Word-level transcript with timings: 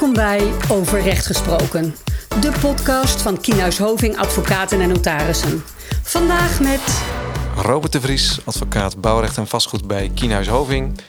Welkom 0.00 0.18
bij 0.18 0.52
Over 0.70 1.00
Recht 1.00 1.26
Gesproken, 1.26 1.94
de 2.40 2.52
podcast 2.60 3.22
van 3.22 3.40
Kienhuis 3.40 3.78
Hoving 3.78 4.16
Advocaten 4.16 4.80
en 4.80 4.88
Notarissen. 4.88 5.62
Vandaag 6.02 6.60
met 6.60 7.02
Robert 7.56 7.92
de 7.92 8.00
Vries, 8.00 8.40
advocaat 8.44 9.00
bouwrecht 9.00 9.36
en 9.36 9.46
vastgoed 9.46 9.86
bij 9.86 10.10
Kienhuis 10.14 10.48
Hoving. 10.48 11.00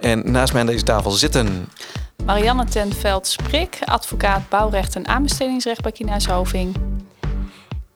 En 0.00 0.30
naast 0.30 0.52
mij 0.52 0.60
aan 0.60 0.66
deze 0.66 0.84
tafel 0.84 1.10
zitten 1.10 1.68
Marianne 2.24 2.64
ten 2.64 2.92
Veld-Sprik, 2.92 3.78
advocaat 3.84 4.48
bouwrecht 4.48 4.96
en 4.96 5.08
aanbestedingsrecht 5.08 5.82
bij 5.82 5.92
Kienhuis 5.92 6.26
Hoving. 6.26 6.76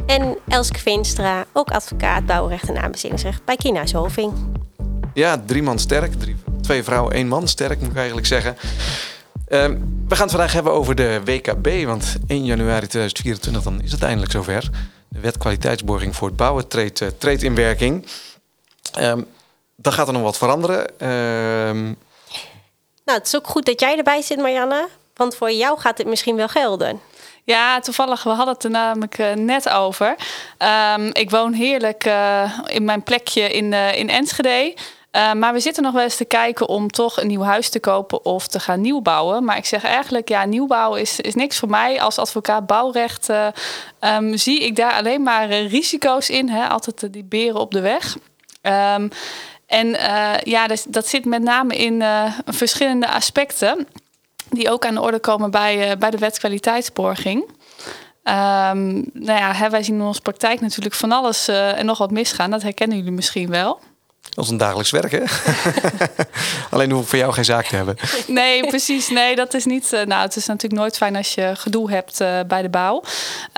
En 0.07 0.37
Elske 0.49 0.79
Veenstra, 0.79 1.45
ook 1.53 1.71
advocaat 1.71 2.27
bouwrecht 2.27 2.69
en 2.69 2.83
aanbestedingsrecht 2.83 3.45
bij 3.45 3.57
Kienhuis 3.57 3.93
Hoving. 3.93 4.33
Ja, 5.15 5.43
drie 5.47 5.63
man 5.63 5.79
sterk. 5.79 6.13
Drie, 6.13 6.37
twee 6.61 6.83
vrouwen, 6.83 7.13
één 7.13 7.29
man 7.29 7.49
sterk, 7.49 7.81
moet 7.81 7.91
ik 7.91 7.97
eigenlijk 7.97 8.27
zeggen. 8.27 8.57
Ehm, 9.51 9.71
we 10.09 10.15
gaan 10.15 10.27
het 10.27 10.31
vandaag 10.31 10.53
hebben 10.53 10.73
over 10.73 10.95
de 10.95 11.21
WKB, 11.25 11.85
want 11.85 12.17
1 12.27 12.45
januari 12.45 12.87
2024 12.87 13.63
dan 13.63 13.83
is 13.83 13.93
het 13.93 14.03
eindelijk 14.03 14.33
zover. 14.33 14.71
De 15.09 15.21
wet 15.21 15.39
kwaliteitsborging 15.39 16.17
voor 16.17 16.29
het 16.29 16.37
bouwen 16.37 16.69
treedt, 16.69 17.01
uh, 17.01 17.09
treedt 17.19 17.43
in 17.43 17.55
werking. 17.55 18.07
Um, 18.99 19.27
dan 19.77 19.93
gaat 19.93 20.07
er 20.07 20.13
nog 20.13 20.23
wat 20.23 20.39
veranderen. 20.39 20.99
Ehm, 20.99 21.85
nou, 23.05 23.19
het 23.19 23.27
is 23.27 23.37
ook 23.37 23.47
goed 23.47 23.65
dat 23.65 23.81
jij 23.81 23.97
erbij 23.97 24.23
zit, 24.23 24.39
Marianne. 24.39 24.89
Want 25.15 25.37
voor 25.37 25.53
jou 25.53 25.79
gaat 25.79 25.99
het 25.99 26.07
misschien 26.07 26.37
wel 26.37 26.49
gelden. 26.49 27.01
Ja, 27.45 27.81
toevallig, 27.81 28.23
we 28.23 28.31
hadden 28.31 28.55
het 28.55 28.65
er 28.65 28.71
namelijk 28.71 29.19
uh, 29.19 29.33
net 29.33 29.69
over. 29.69 30.17
Um, 30.59 31.11
ik 31.13 31.31
woon 31.31 31.53
heerlijk 31.53 32.07
uh, 32.07 32.59
in 32.67 32.85
mijn 32.85 33.03
plekje 33.03 33.49
in, 33.49 33.73
uh, 33.73 33.99
in 33.99 34.09
Enschede. 34.09 34.75
Uh, 35.17 35.33
maar 35.33 35.53
we 35.53 35.61
zitten 35.61 35.83
nog 35.83 35.93
wel 35.93 36.03
eens 36.03 36.17
te 36.17 36.25
kijken 36.25 36.69
om 36.69 36.91
toch 36.91 37.21
een 37.21 37.27
nieuw 37.27 37.43
huis 37.43 37.69
te 37.69 37.81
kopen 37.81 38.25
of 38.25 38.47
te 38.47 38.61
gaan 38.61 38.81
nieuwbouwen. 38.81 39.45
Maar 39.45 39.57
ik 39.57 39.67
zeg 39.67 39.85
eigenlijk, 39.85 40.29
ja, 40.29 40.45
nieuwbouwen 40.45 41.01
is, 41.01 41.21
is 41.21 41.35
niks 41.35 41.59
voor 41.59 41.69
mij. 41.69 42.01
Als 42.01 42.19
advocaat 42.19 42.67
bouwrecht 42.67 43.31
uh, 43.31 43.47
um, 44.01 44.37
zie 44.37 44.61
ik 44.61 44.77
daar 44.77 44.93
alleen 44.93 45.23
maar 45.23 45.51
uh, 45.51 45.71
risico's 45.71 46.29
in. 46.29 46.49
Hè? 46.49 46.69
Altijd 46.69 47.13
die 47.13 47.25
beren 47.25 47.61
op 47.61 47.73
de 47.73 47.81
weg. 47.81 48.17
Um, 48.63 49.09
en 49.67 49.89
ja, 50.43 50.67
dat, 50.67 50.87
dat, 50.89 51.07
zit 51.07 51.25
met 51.25 51.43
name 51.43 51.77
in 51.77 52.03
verschillende 52.47 53.09
aspecten. 53.09 53.87
Die 54.51 54.71
ook 54.71 54.87
aan 54.87 54.95
de 54.95 55.01
orde 55.01 55.19
komen 55.19 55.51
bij, 55.51 55.99
bij 55.99 56.11
de 56.11 56.19
wet 56.19 56.39
kwaliteitsborging. 56.39 57.43
Um, 57.43 59.11
nou 59.13 59.39
ja, 59.39 59.53
hè, 59.53 59.71
wij 59.71 59.83
zien 59.83 59.95
in 59.95 60.03
onze 60.03 60.21
praktijk 60.21 60.61
natuurlijk 60.61 60.95
van 60.95 61.13
alles 61.13 61.49
en 61.49 61.87
nog 61.87 61.99
wat 61.99 62.11
misgaan. 62.11 62.51
Dat 62.51 62.63
herkennen 62.63 62.97
jullie 62.97 63.13
misschien 63.13 63.51
wel. 63.51 63.81
Dat 64.31 64.45
is 64.45 64.51
een 64.51 64.57
dagelijks 64.57 64.91
werk, 64.91 65.11
hè? 65.11 65.23
Alleen 66.71 66.91
hoef 66.91 67.03
ik 67.03 67.09
voor 67.09 67.19
jou 67.19 67.33
geen 67.33 67.45
zaak 67.45 67.67
te 67.67 67.77
hebben. 67.77 67.97
Nee, 68.27 68.67
precies. 68.67 69.09
Nee, 69.09 69.37
dat 69.37 69.55
is 69.55 69.65
niet. 69.65 69.93
Uh, 69.93 70.03
nou, 70.03 70.23
het 70.23 70.37
is 70.37 70.47
natuurlijk 70.47 70.81
nooit 70.81 70.97
fijn 70.97 71.17
als 71.17 71.35
je 71.35 71.53
gedoe 71.55 71.91
hebt 71.91 72.21
uh, 72.21 72.41
bij 72.47 72.63
de 72.63 72.69
bouw. 72.69 73.03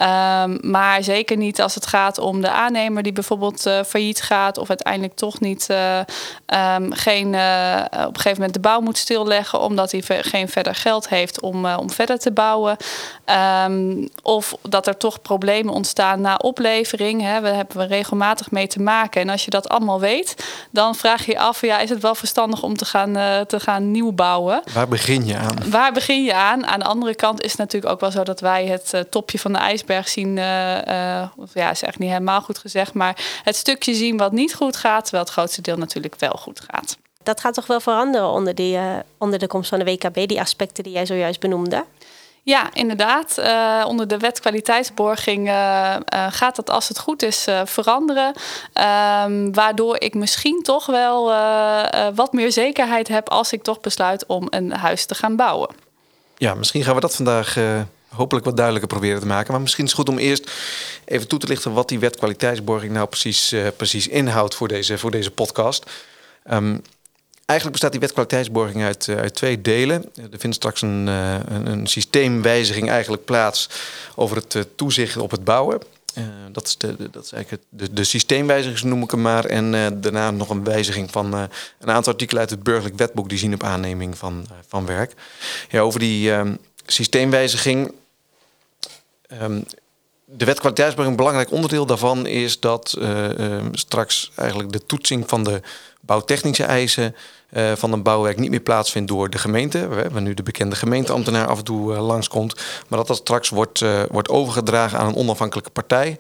Um, 0.03 0.59
maar 0.71 1.03
zeker 1.03 1.37
niet 1.37 1.61
als 1.61 1.75
het 1.75 1.87
gaat 1.87 2.19
om 2.19 2.41
de 2.41 2.51
aannemer 2.51 3.03
die 3.03 3.13
bijvoorbeeld 3.13 3.67
uh, 3.67 3.83
failliet 3.87 4.23
gaat. 4.23 4.59
of 4.59 4.69
uiteindelijk 4.69 5.15
toch 5.15 5.41
niet. 5.41 5.69
Um, 5.71 6.93
geen, 6.93 7.27
op 7.27 7.35
een 7.35 8.15
gegeven 8.15 8.33
moment 8.33 8.55
de 8.55 8.61
bouw 8.61 8.81
moet 8.81 8.99
stilleggen. 8.99 9.61
omdat 9.61 9.93
hij 9.93 10.03
geen 10.23 10.49
verder 10.49 10.75
geld 10.75 11.09
heeft 11.09 11.41
om, 11.41 11.67
om 11.67 11.91
verder 11.91 12.19
te 12.19 12.33
bouwen. 12.33 12.77
Um, 13.67 14.09
of 14.23 14.55
dat 14.63 14.87
er 14.87 14.97
toch 14.97 15.23
problemen 15.23 15.75
ontstaan 15.75 16.21
na 16.21 16.35
oplevering. 16.35 17.23
Hè. 17.23 17.41
We 17.41 17.49
hebben 17.49 17.77
we 17.77 17.85
regelmatig 17.85 18.51
mee 18.51 18.67
te 18.67 18.83
maken. 18.83 19.21
En 19.21 19.29
als 19.29 19.45
je 19.45 19.51
dat 19.51 19.69
allemaal 19.69 20.01
weet 20.01 20.35
dan 20.71 20.95
vraag 20.95 21.27
je 21.27 21.33
je 21.33 21.39
af, 21.39 21.61
ja, 21.61 21.79
is 21.79 21.91
het 21.91 22.03
wel 22.03 22.15
verstandig 22.15 22.63
om 22.63 22.77
te 22.77 22.85
gaan, 22.85 23.17
uh, 23.17 23.41
te 23.41 23.61
gaan 23.61 23.91
nieuw 23.91 24.13
bouwen? 24.13 24.63
Waar 24.73 24.89
begin 24.89 25.27
je 25.27 25.37
aan? 25.37 25.71
Waar 25.71 25.93
begin 25.93 26.25
je 26.25 26.35
aan? 26.35 26.67
Aan 26.67 26.79
de 26.79 26.85
andere 26.85 27.15
kant 27.15 27.43
is 27.43 27.51
het 27.51 27.61
natuurlijk 27.61 27.93
ook 27.93 28.01
wel 28.01 28.11
zo 28.11 28.23
dat 28.23 28.41
wij 28.41 28.67
het 28.67 28.91
uh, 28.95 29.01
topje 29.01 29.39
van 29.39 29.53
de 29.53 29.59
ijsberg 29.59 30.09
zien. 30.09 30.29
Uh, 30.29 30.45
ja, 31.55 31.71
is 31.71 31.83
echt 31.83 31.99
niet 31.99 32.11
helemaal 32.11 32.41
goed 32.41 32.59
gezegd, 32.59 32.95
maar 32.95 33.41
het 33.43 33.57
stukje 33.57 33.95
zien 33.95 34.17
wat 34.17 34.33
niet 34.33 34.55
goed 34.55 34.77
gaat, 34.77 35.03
terwijl 35.03 35.25
het 35.25 35.33
grootste 35.33 35.61
deel 35.61 35.77
natuurlijk 35.77 36.15
wel 36.19 36.37
goed 36.39 36.61
gaat. 36.71 36.97
Dat 37.23 37.41
gaat 37.41 37.55
toch 37.55 37.67
wel 37.67 37.81
veranderen 37.81 38.29
onder, 38.29 38.55
die, 38.55 38.79
onder 39.19 39.39
de 39.39 39.47
komst 39.47 39.69
van 39.69 39.79
de 39.79 39.85
WKB, 39.85 40.29
die 40.29 40.41
aspecten 40.41 40.85
die 40.85 40.93
jij 40.93 41.07
zojuist 41.07 41.41
benoemde? 41.41 41.85
Ja, 42.45 42.69
inderdaad. 42.73 43.39
Uh, 43.39 43.85
onder 43.87 44.09
de 44.09 44.19
wet 44.19 44.41
kwaliteitsborging 44.41 45.49
uh, 45.49 45.97
uh, 46.15 46.27
gaat 46.31 46.57
dat 46.57 46.71
als 46.71 46.89
het 46.89 46.99
goed 46.99 47.23
is 47.23 47.47
veranderen. 47.65 48.35
Um, 49.27 49.55
waardoor 49.55 50.01
ik 50.01 50.15
misschien 50.15 50.63
toch 50.63 50.87
wel 50.87 51.25
wat 52.15 52.33
meer 52.33 52.53
zekerheid 52.53 53.09
heb 53.09 53.29
als 53.29 53.53
ik 53.53 53.63
toch 53.63 53.81
besluit 53.81 54.27
om 54.27 54.47
een 54.51 54.73
huis 54.73 55.05
te 55.05 55.15
gaan 55.15 55.37
bouwen. 55.37 55.71
Ja, 56.37 56.55
misschien 56.55 56.83
gaan 56.85 56.95
we 56.95 57.01
dat 57.01 57.17
vandaag 57.17 57.57
hopelijk 58.09 58.45
wat 58.45 58.57
duidelijker 58.57 58.97
proberen 58.97 59.21
te 59.21 59.27
maken. 59.27 59.53
Maar 59.53 59.61
misschien 59.61 59.85
is 59.85 59.91
het 59.91 60.01
goed 60.01 60.09
om 60.09 60.19
eerst 60.19 60.51
even 61.05 61.29
toe 61.29 61.39
te 61.39 61.47
lichten 61.47 61.73
wat 61.73 61.89
die 61.89 61.99
wet 61.99 62.17
kwaliteitsborging 62.17 62.93
nou 62.93 63.07
precies, 63.07 63.55
precies 63.77 64.09
inhoudt 64.09 64.55
voor 64.55 64.69
deze, 64.69 64.99
voor 64.99 65.11
deze 65.11 65.31
podcast. 65.31 65.91
Um, 66.51 66.83
Eigenlijk 67.53 67.81
bestaat 67.81 67.93
die 67.93 68.01
wet 68.01 68.13
kwaliteitsborging 68.13 68.83
uit, 68.83 69.07
uh, 69.07 69.17
uit 69.17 69.35
twee 69.35 69.61
delen. 69.61 70.05
Er 70.15 70.39
vindt 70.39 70.57
straks 70.57 70.83
een, 70.83 71.07
uh, 71.07 71.35
een, 71.45 71.67
een, 71.67 71.87
systeemwijziging 71.87 72.89
eigenlijk 72.89 73.25
plaats 73.25 73.69
over 74.15 74.37
het 74.37 74.55
uh, 74.55 74.63
toezicht 74.77 75.17
op 75.17 75.31
het 75.31 75.45
bouwen. 75.45 75.81
dat, 76.53 76.67
is 76.67 76.77
de, 76.79 77.11
dat 77.11 77.25
is 77.25 77.33
eigenlijk 77.33 77.65
de, 77.69 77.93
de 77.93 78.05
systeemwijziging, 78.05 78.83
noem 78.83 79.03
ik 79.03 79.11
hem 79.11 79.21
maar. 79.21 79.45
En 79.45 80.01
daarna 80.01 80.31
nog 80.31 80.51
een 80.51 80.65
wijziging 80.65 81.11
van 81.11 81.33
een 81.33 81.91
aantal 81.91 82.13
artikelen 82.13 82.41
uit 82.41 82.51
het 82.51 82.63
burgerlijk 82.63 82.97
wetboek 82.97 83.29
die 83.29 83.39
zien 83.39 83.55
op 83.55 83.63
aanneming 83.63 84.19
van, 84.19 84.47
van 84.69 84.87
werk. 84.87 85.13
Ja, 85.69 85.81
over 85.81 86.01
die 86.01 86.33
ehm, 86.33 86.55
systeemwijziging. 86.87 87.93
Um, 89.43 89.65
de 90.37 90.45
wet 90.45 90.61
kwaliteitsborging, 90.61 91.11
een 91.11 91.25
belangrijk 91.25 91.53
onderdeel 91.53 91.87
daarvan 91.87 92.27
is 92.27 92.61
dat 92.61 92.97
ehm, 93.01 93.69
straks 93.73 94.31
eigenlijk 94.35 94.73
de 94.73 94.87
toetsing 94.87 95.29
van 95.29 95.45
de 95.45 95.61
bouwtechnische 96.01 96.65
eisen 96.65 97.15
uh, 97.51 97.73
van 97.73 97.93
een 97.93 98.03
bouwwerk 98.03 98.39
niet 98.39 98.51
meer 98.51 98.61
plaatsvindt 98.61 99.09
door 99.09 99.31
de 99.31 99.39
gemeente. 99.39 99.89
We 99.89 99.95
hebben 99.95 100.23
nu 100.23 100.35
de 100.35 100.43
bekende 100.43 100.77
gemeenteambtenaar 100.77 101.47
af 101.47 101.59
en 101.59 101.65
toe 101.65 101.93
uh, 101.93 102.07
langskomt. 102.07 102.55
Maar 102.89 102.99
dat 102.99 103.07
dat 103.07 103.17
straks 103.17 103.49
wordt, 103.49 103.85
wordt 104.11 104.29
overgedragen 104.29 104.99
aan 104.99 105.07
een 105.07 105.17
onafhankelijke 105.17 105.71
partij. 105.71 106.19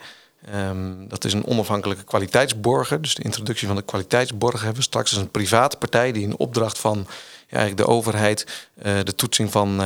Um, 0.54 1.08
dat 1.08 1.24
is 1.24 1.32
een 1.32 1.46
onafhankelijke 1.46 2.04
kwaliteitsborger. 2.04 3.02
Dus 3.02 3.14
de 3.14 3.22
introductie 3.22 3.66
van 3.66 3.76
de 3.76 3.82
kwaliteitsborger 3.82 4.60
hebben 4.60 4.76
we 4.76 4.82
straks. 4.82 5.12
is 5.12 5.18
een 5.18 5.30
private 5.30 5.76
partij 5.76 6.12
die 6.12 6.22
in 6.22 6.38
opdracht 6.38 6.78
van 6.78 7.06
ja, 7.48 7.56
eigenlijk 7.56 7.86
de 7.86 7.94
overheid 7.94 8.68
de 9.04 9.14
toetsing 9.16 9.52
van, 9.52 9.82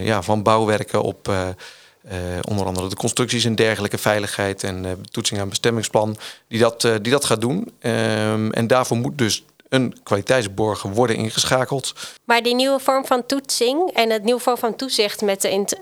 ja, 0.00 0.22
van 0.22 0.42
bouwwerken 0.42 1.02
op. 1.02 1.32
onder 2.48 2.66
andere 2.66 2.88
de 2.88 2.96
constructies 2.96 3.44
en 3.44 3.54
dergelijke 3.54 3.98
veiligheid 3.98 4.64
en 4.64 4.84
uh, 4.84 4.90
toetsing 5.10 5.40
aan 5.40 5.48
bestemmingsplan, 5.48 6.16
die 6.48 6.58
dat, 6.58 6.84
uh, 6.84 6.94
die 7.02 7.12
dat 7.12 7.24
gaat 7.24 7.40
doen. 7.40 7.72
Um, 7.82 8.52
en 8.52 8.66
daarvoor 8.66 8.96
moet 8.96 9.18
dus 9.18 9.44
een 9.68 9.96
kwaliteitsborger 10.02 10.92
worden 10.92 11.16
ingeschakeld. 11.16 11.92
Maar 12.24 12.42
die 12.42 12.54
nieuwe 12.54 12.78
vorm 12.78 13.04
van 13.04 13.26
toetsing 13.26 13.90
en 13.90 14.10
het 14.10 14.24
nieuwe 14.24 14.40
vorm 14.40 14.58
van 14.58 14.76
toezicht 14.76 15.22
met, 15.22 15.42
de 15.42 15.50
int, 15.50 15.80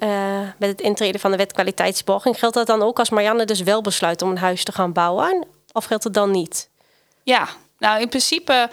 met 0.59 0.69
het 0.69 0.81
intreden 0.81 1.21
van 1.21 1.31
de 1.31 1.37
wet 1.37 1.53
kwaliteitsborging, 1.53 2.39
geldt 2.39 2.55
dat 2.55 2.67
dan 2.67 2.83
ook 2.83 2.99
als 2.99 3.11
Marianne 3.11 3.45
dus 3.45 3.61
wel 3.61 3.81
besluit 3.81 4.23
om 4.23 4.31
een 4.31 4.39
huis 4.39 4.65
te 4.65 4.73
gaan 4.73 4.93
bouwen? 4.93 5.47
Of 5.73 5.85
geldt 5.85 6.05
het 6.05 6.15
dan 6.15 6.31
niet? 6.31 6.69
Ja, 7.23 7.49
nou, 7.79 8.01
in 8.01 8.09
principe 8.09 8.69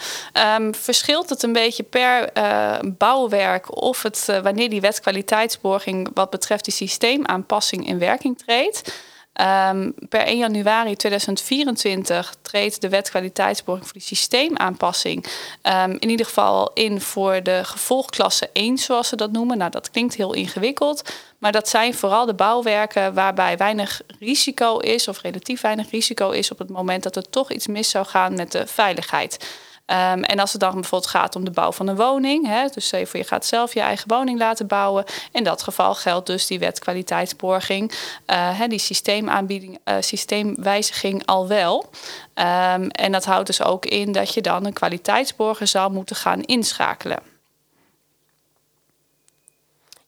um, 0.58 0.75
verschilt 0.75 1.30
het 1.30 1.44
een 1.44 1.53
beetje 1.53 1.84
per 1.84 2.38
uh, 2.38 2.80
bouwwerk 2.86 3.81
of 3.81 4.02
het, 4.02 4.28
uh, 4.30 4.40
wanneer 4.40 4.69
die 4.69 4.81
wetkwaliteitsborging 4.81 6.09
wat 6.14 6.30
betreft 6.30 6.64
die 6.66 6.74
systeemaanpassing 6.74 7.88
in 7.88 8.00
werking 8.00 8.38
treedt. 8.38 8.94
Um, 9.41 9.94
per 10.09 10.25
1 10.25 10.38
januari 10.38 10.95
2024 10.95 12.35
treedt 12.41 12.81
de 12.81 12.89
wet 12.89 13.09
kwaliteitsborging 13.09 13.85
voor 13.85 13.93
die 13.93 14.08
systeemaanpassing 14.08 15.25
um, 15.63 15.91
in 15.99 16.09
ieder 16.09 16.25
geval 16.25 16.72
in 16.73 17.02
voor 17.02 17.43
de 17.43 17.61
gevolgklasse 17.63 18.49
1, 18.53 18.78
zoals 18.78 19.08
ze 19.08 19.16
dat 19.16 19.31
noemen. 19.31 19.58
Nou, 19.58 19.72
dat 19.72 19.91
klinkt 19.91 20.16
heel 20.16 20.34
ingewikkeld, 20.34 21.13
maar 21.37 21.52
dat 21.52 21.69
zijn 21.69 21.93
vooral 21.93 22.25
de 22.25 22.34
bouwwerken 22.34 23.13
waarbij 23.13 23.58
weinig 23.58 24.02
risico 24.19 24.78
is, 24.78 25.08
of 25.08 25.22
relatief 25.22 25.61
weinig 25.61 25.90
risico 25.91 26.29
is 26.29 26.52
op 26.52 26.58
het 26.58 26.69
moment 26.69 27.03
dat 27.03 27.16
er 27.16 27.29
toch 27.29 27.52
iets 27.52 27.67
mis 27.67 27.90
zou 27.90 28.05
gaan 28.05 28.35
met 28.35 28.52
de 28.52 28.67
veiligheid. 28.67 29.47
Um, 29.85 30.24
en 30.24 30.40
als 30.40 30.52
het 30.52 30.62
dan 30.62 30.74
bijvoorbeeld 30.74 31.12
gaat 31.12 31.35
om 31.35 31.44
de 31.44 31.52
bouw 31.52 31.72
van 31.72 31.88
een 31.88 31.96
woning, 31.96 32.47
hè, 32.47 32.68
dus 32.68 32.91
even, 32.91 33.20
je 33.20 33.26
gaat 33.26 33.46
zelf 33.46 33.74
je 33.74 33.80
eigen 33.80 34.08
woning 34.08 34.40
laten 34.40 34.68
bouwen. 34.68 35.06
In 35.32 35.44
dat 35.44 35.64
geval 35.64 35.96
geldt 35.96 36.28
dus 36.28 36.47
die 36.47 36.59
wet 36.59 36.80
kwaliteitsborging, 36.80 37.91
hè, 38.26 38.68
die 38.68 38.80
systeemaanbieding, 38.80 39.80
uh, 39.85 39.96
systeemwijziging 40.00 41.26
al 41.26 41.47
wel. 41.47 41.90
Um, 42.35 42.90
en 42.90 43.12
dat 43.12 43.26
houdt 43.26 43.47
dus 43.47 43.64
ook 43.64 43.85
in 43.85 44.12
dat 44.12 44.34
je 44.34 44.41
dan 44.41 44.66
een 44.66 44.74
kwaliteitsborger 44.74 45.68
zou 45.68 45.91
moeten 45.91 46.16
gaan 46.16 46.41
inschakelen. 46.41 47.20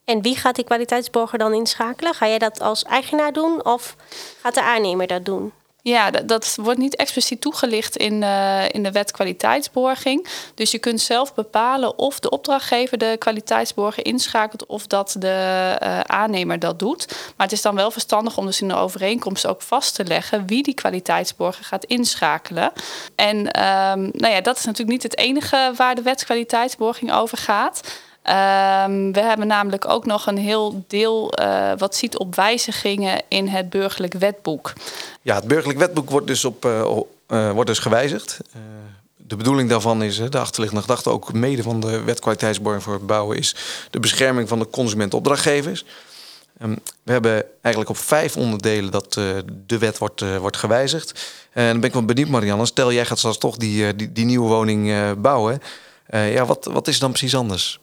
En 0.06 0.22
wie 0.22 0.36
gaat 0.36 0.56
die 0.56 0.66
kwaliteitsborger 0.66 1.40
dan 1.40 1.54
inschakelen? 1.54 2.14
Ga 2.14 2.28
jij 2.28 2.40
dat 2.40 2.62
als 2.62 2.84
eigenaar 2.84 3.34
doen 3.34 3.66
of 3.66 3.96
gaat 4.42 4.54
de 4.54 4.64
aannemer 4.64 5.08
dat 5.08 5.26
doen? 5.26 5.54
Ja, 5.88 6.12
dat, 6.12 6.58
wordt 6.62 6.80
niet 6.80 6.96
expliciet 6.96 7.42
toegelicht 7.42 7.98
in, 7.98 8.22
uh, 8.22 8.70
in 8.70 8.84
de 8.84 8.92
wet 8.92 9.12
kwaliteitsborging. 9.12 10.28
Dus 10.56 10.72
je 10.72 10.80
kunt 10.80 11.02
zelf 11.02 11.34
bepalen 11.34 11.98
of 11.98 12.20
de 12.20 12.30
opdrachtgever 12.30 12.98
de 12.98 13.16
kwaliteitsborger 13.20 14.06
inschakelt 14.06 14.66
of 14.66 14.88
dat 14.88 15.16
de 15.20 15.78
uh, 15.84 16.00
aannemer 16.00 16.60
dat 16.60 16.80
doet. 16.80 17.08
Maar 17.08 17.48
het 17.48 17.52
is 17.52 17.62
dan 17.62 17.76
wel 17.76 17.92
verstandig 17.92 18.38
om 18.38 18.46
dus 18.46 18.62
in 18.62 18.68
de 18.68 18.76
overeenkomst 18.76 19.48
ook 19.48 19.62
vast 19.62 19.96
te 19.96 20.06
leggen 20.06 20.48
wie 20.48 20.64
die 20.64 20.74
kwaliteitsborger 20.74 21.66
gaat 21.66 21.84
inschakelen. 21.84 22.72
En 23.16 23.38
um, 23.38 24.10
nou 24.14 24.34
ja, 24.34 24.42
dat 24.42 24.58
is 24.58 24.66
natuurlijk 24.66 24.92
niet 24.92 25.04
het 25.04 25.18
enige 25.18 25.74
waar 25.76 25.96
de 25.96 26.02
wet 26.02 26.26
kwaliteitsborging 26.26 27.14
over 27.14 27.38
gaat. 27.38 27.82
Um, 28.28 29.12
we 29.12 29.22
hebben 29.22 29.48
namelijk 29.48 29.90
ook 29.90 30.06
nog 30.06 30.28
een 30.28 30.38
heel 30.38 30.84
deel 30.88 31.40
uh, 31.40 31.72
wat 31.78 31.96
ziet 31.96 32.18
op 32.18 32.36
wijzigingen 32.36 33.22
in 33.28 33.48
het 33.48 33.70
burgerlijk 33.70 34.14
wetboek. 34.14 34.74
Ja, 35.22 35.36
het 35.36 35.48
burgerlijk 35.48 35.80
wetboek 35.80 36.10
wordt 36.10 36.28
dus, 36.28 36.46
op, 36.46 36.66
uh, 36.66 36.98
uh, 37.28 37.52
wordt 37.52 37.70
dus 37.70 37.80
gewijzigd. 37.80 38.40
de 39.16 39.36
bedoeling 39.36 39.70
daarvan 39.70 40.04
is, 40.04 40.22
de 40.30 40.40
achterliggende 40.40 40.84
gedachte 40.84 41.10
ook 41.10 41.34
mede 41.34 41.64
van 41.64 41.80
de 41.80 42.04
wetkwaliteitsborging 42.04 42.84
voor 42.84 42.94
het 42.94 43.08
bouwen, 43.08 43.38
is 43.38 43.56
de 43.92 44.00
bescherming 44.00 44.48
van 44.48 44.60
de 44.60 44.70
consument-opdrachtgevers. 44.70 45.86
Um, 46.62 46.80
we 47.04 47.12
hebben 47.12 47.46
eigenlijk 47.62 47.98
op 47.98 48.04
vijf 48.04 48.38
onderdelen 48.38 48.92
dat 48.92 49.14
de 49.66 49.78
wet 49.80 49.98
wordt, 49.98 50.38
wordt 50.40 50.58
gewijzigd. 50.58 51.34
En 51.52 51.68
dan 51.68 51.80
ben 51.80 51.90
ik 51.90 51.96
wel 51.96 52.06
benieuwd, 52.06 52.30
Marianne. 52.30 52.66
Stel, 52.66 52.92
jij 52.92 53.06
gaat 53.06 53.18
straks 53.18 53.38
toch 53.38 53.58
die, 53.58 53.96
die, 53.96 54.12
die 54.12 54.26
nieuwe 54.26 54.48
woning 54.48 55.14
bouwen. 55.22 55.62
ja, 56.10 56.46
wat, 56.46 56.66
wat 56.72 56.88
is 56.88 57.00
dan 57.00 57.10
precies 57.10 57.36
anders? 57.36 57.80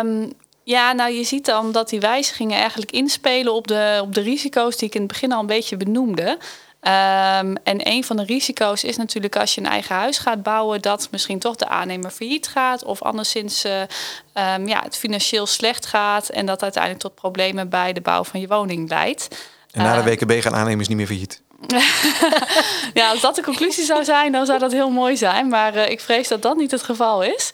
Um, 0.00 0.32
ja, 0.64 0.92
nou 0.92 1.12
je 1.12 1.24
ziet 1.24 1.44
dan 1.44 1.72
dat 1.72 1.88
die 1.88 2.00
wijzigingen 2.00 2.58
eigenlijk 2.58 2.90
inspelen 2.90 3.54
op 3.54 3.66
de, 3.68 3.98
op 4.02 4.14
de 4.14 4.20
risico's 4.20 4.76
die 4.76 4.88
ik 4.88 4.94
in 4.94 5.00
het 5.00 5.12
begin 5.12 5.32
al 5.32 5.40
een 5.40 5.46
beetje 5.46 5.76
benoemde. 5.76 6.38
Um, 6.84 7.56
en 7.56 7.88
een 7.88 8.04
van 8.04 8.16
de 8.16 8.24
risico's 8.24 8.84
is 8.84 8.96
natuurlijk 8.96 9.36
als 9.36 9.54
je 9.54 9.60
een 9.60 9.66
eigen 9.66 9.94
huis 9.94 10.18
gaat 10.18 10.42
bouwen, 10.42 10.82
dat 10.82 11.08
misschien 11.10 11.38
toch 11.38 11.56
de 11.56 11.68
aannemer 11.68 12.10
failliet 12.10 12.48
gaat 12.48 12.84
of 12.84 13.02
anderszins 13.02 13.64
uh, 13.64 13.80
um, 13.80 14.68
ja, 14.68 14.82
het 14.82 14.96
financieel 14.96 15.46
slecht 15.46 15.86
gaat 15.86 16.28
en 16.28 16.46
dat 16.46 16.62
uiteindelijk 16.62 17.02
tot 17.02 17.14
problemen 17.14 17.68
bij 17.68 17.92
de 17.92 18.00
bouw 18.00 18.24
van 18.24 18.40
je 18.40 18.46
woning 18.46 18.88
leidt. 18.88 19.28
En 19.70 19.82
na 19.82 20.02
de 20.02 20.10
WKB 20.10 20.42
gaan 20.42 20.54
aannemers 20.54 20.88
niet 20.88 20.96
meer 20.96 21.06
failliet. 21.06 21.42
ja, 22.94 23.10
als 23.10 23.20
dat 23.20 23.34
de 23.34 23.42
conclusie 23.42 23.84
zou 23.84 24.04
zijn, 24.04 24.32
dan 24.32 24.46
zou 24.46 24.58
dat 24.58 24.72
heel 24.72 24.90
mooi 24.90 25.16
zijn. 25.16 25.48
Maar 25.48 25.76
uh, 25.76 25.88
ik 25.88 26.00
vrees 26.00 26.28
dat 26.28 26.42
dat 26.42 26.56
niet 26.56 26.70
het 26.70 26.82
geval 26.82 27.22
is. 27.22 27.50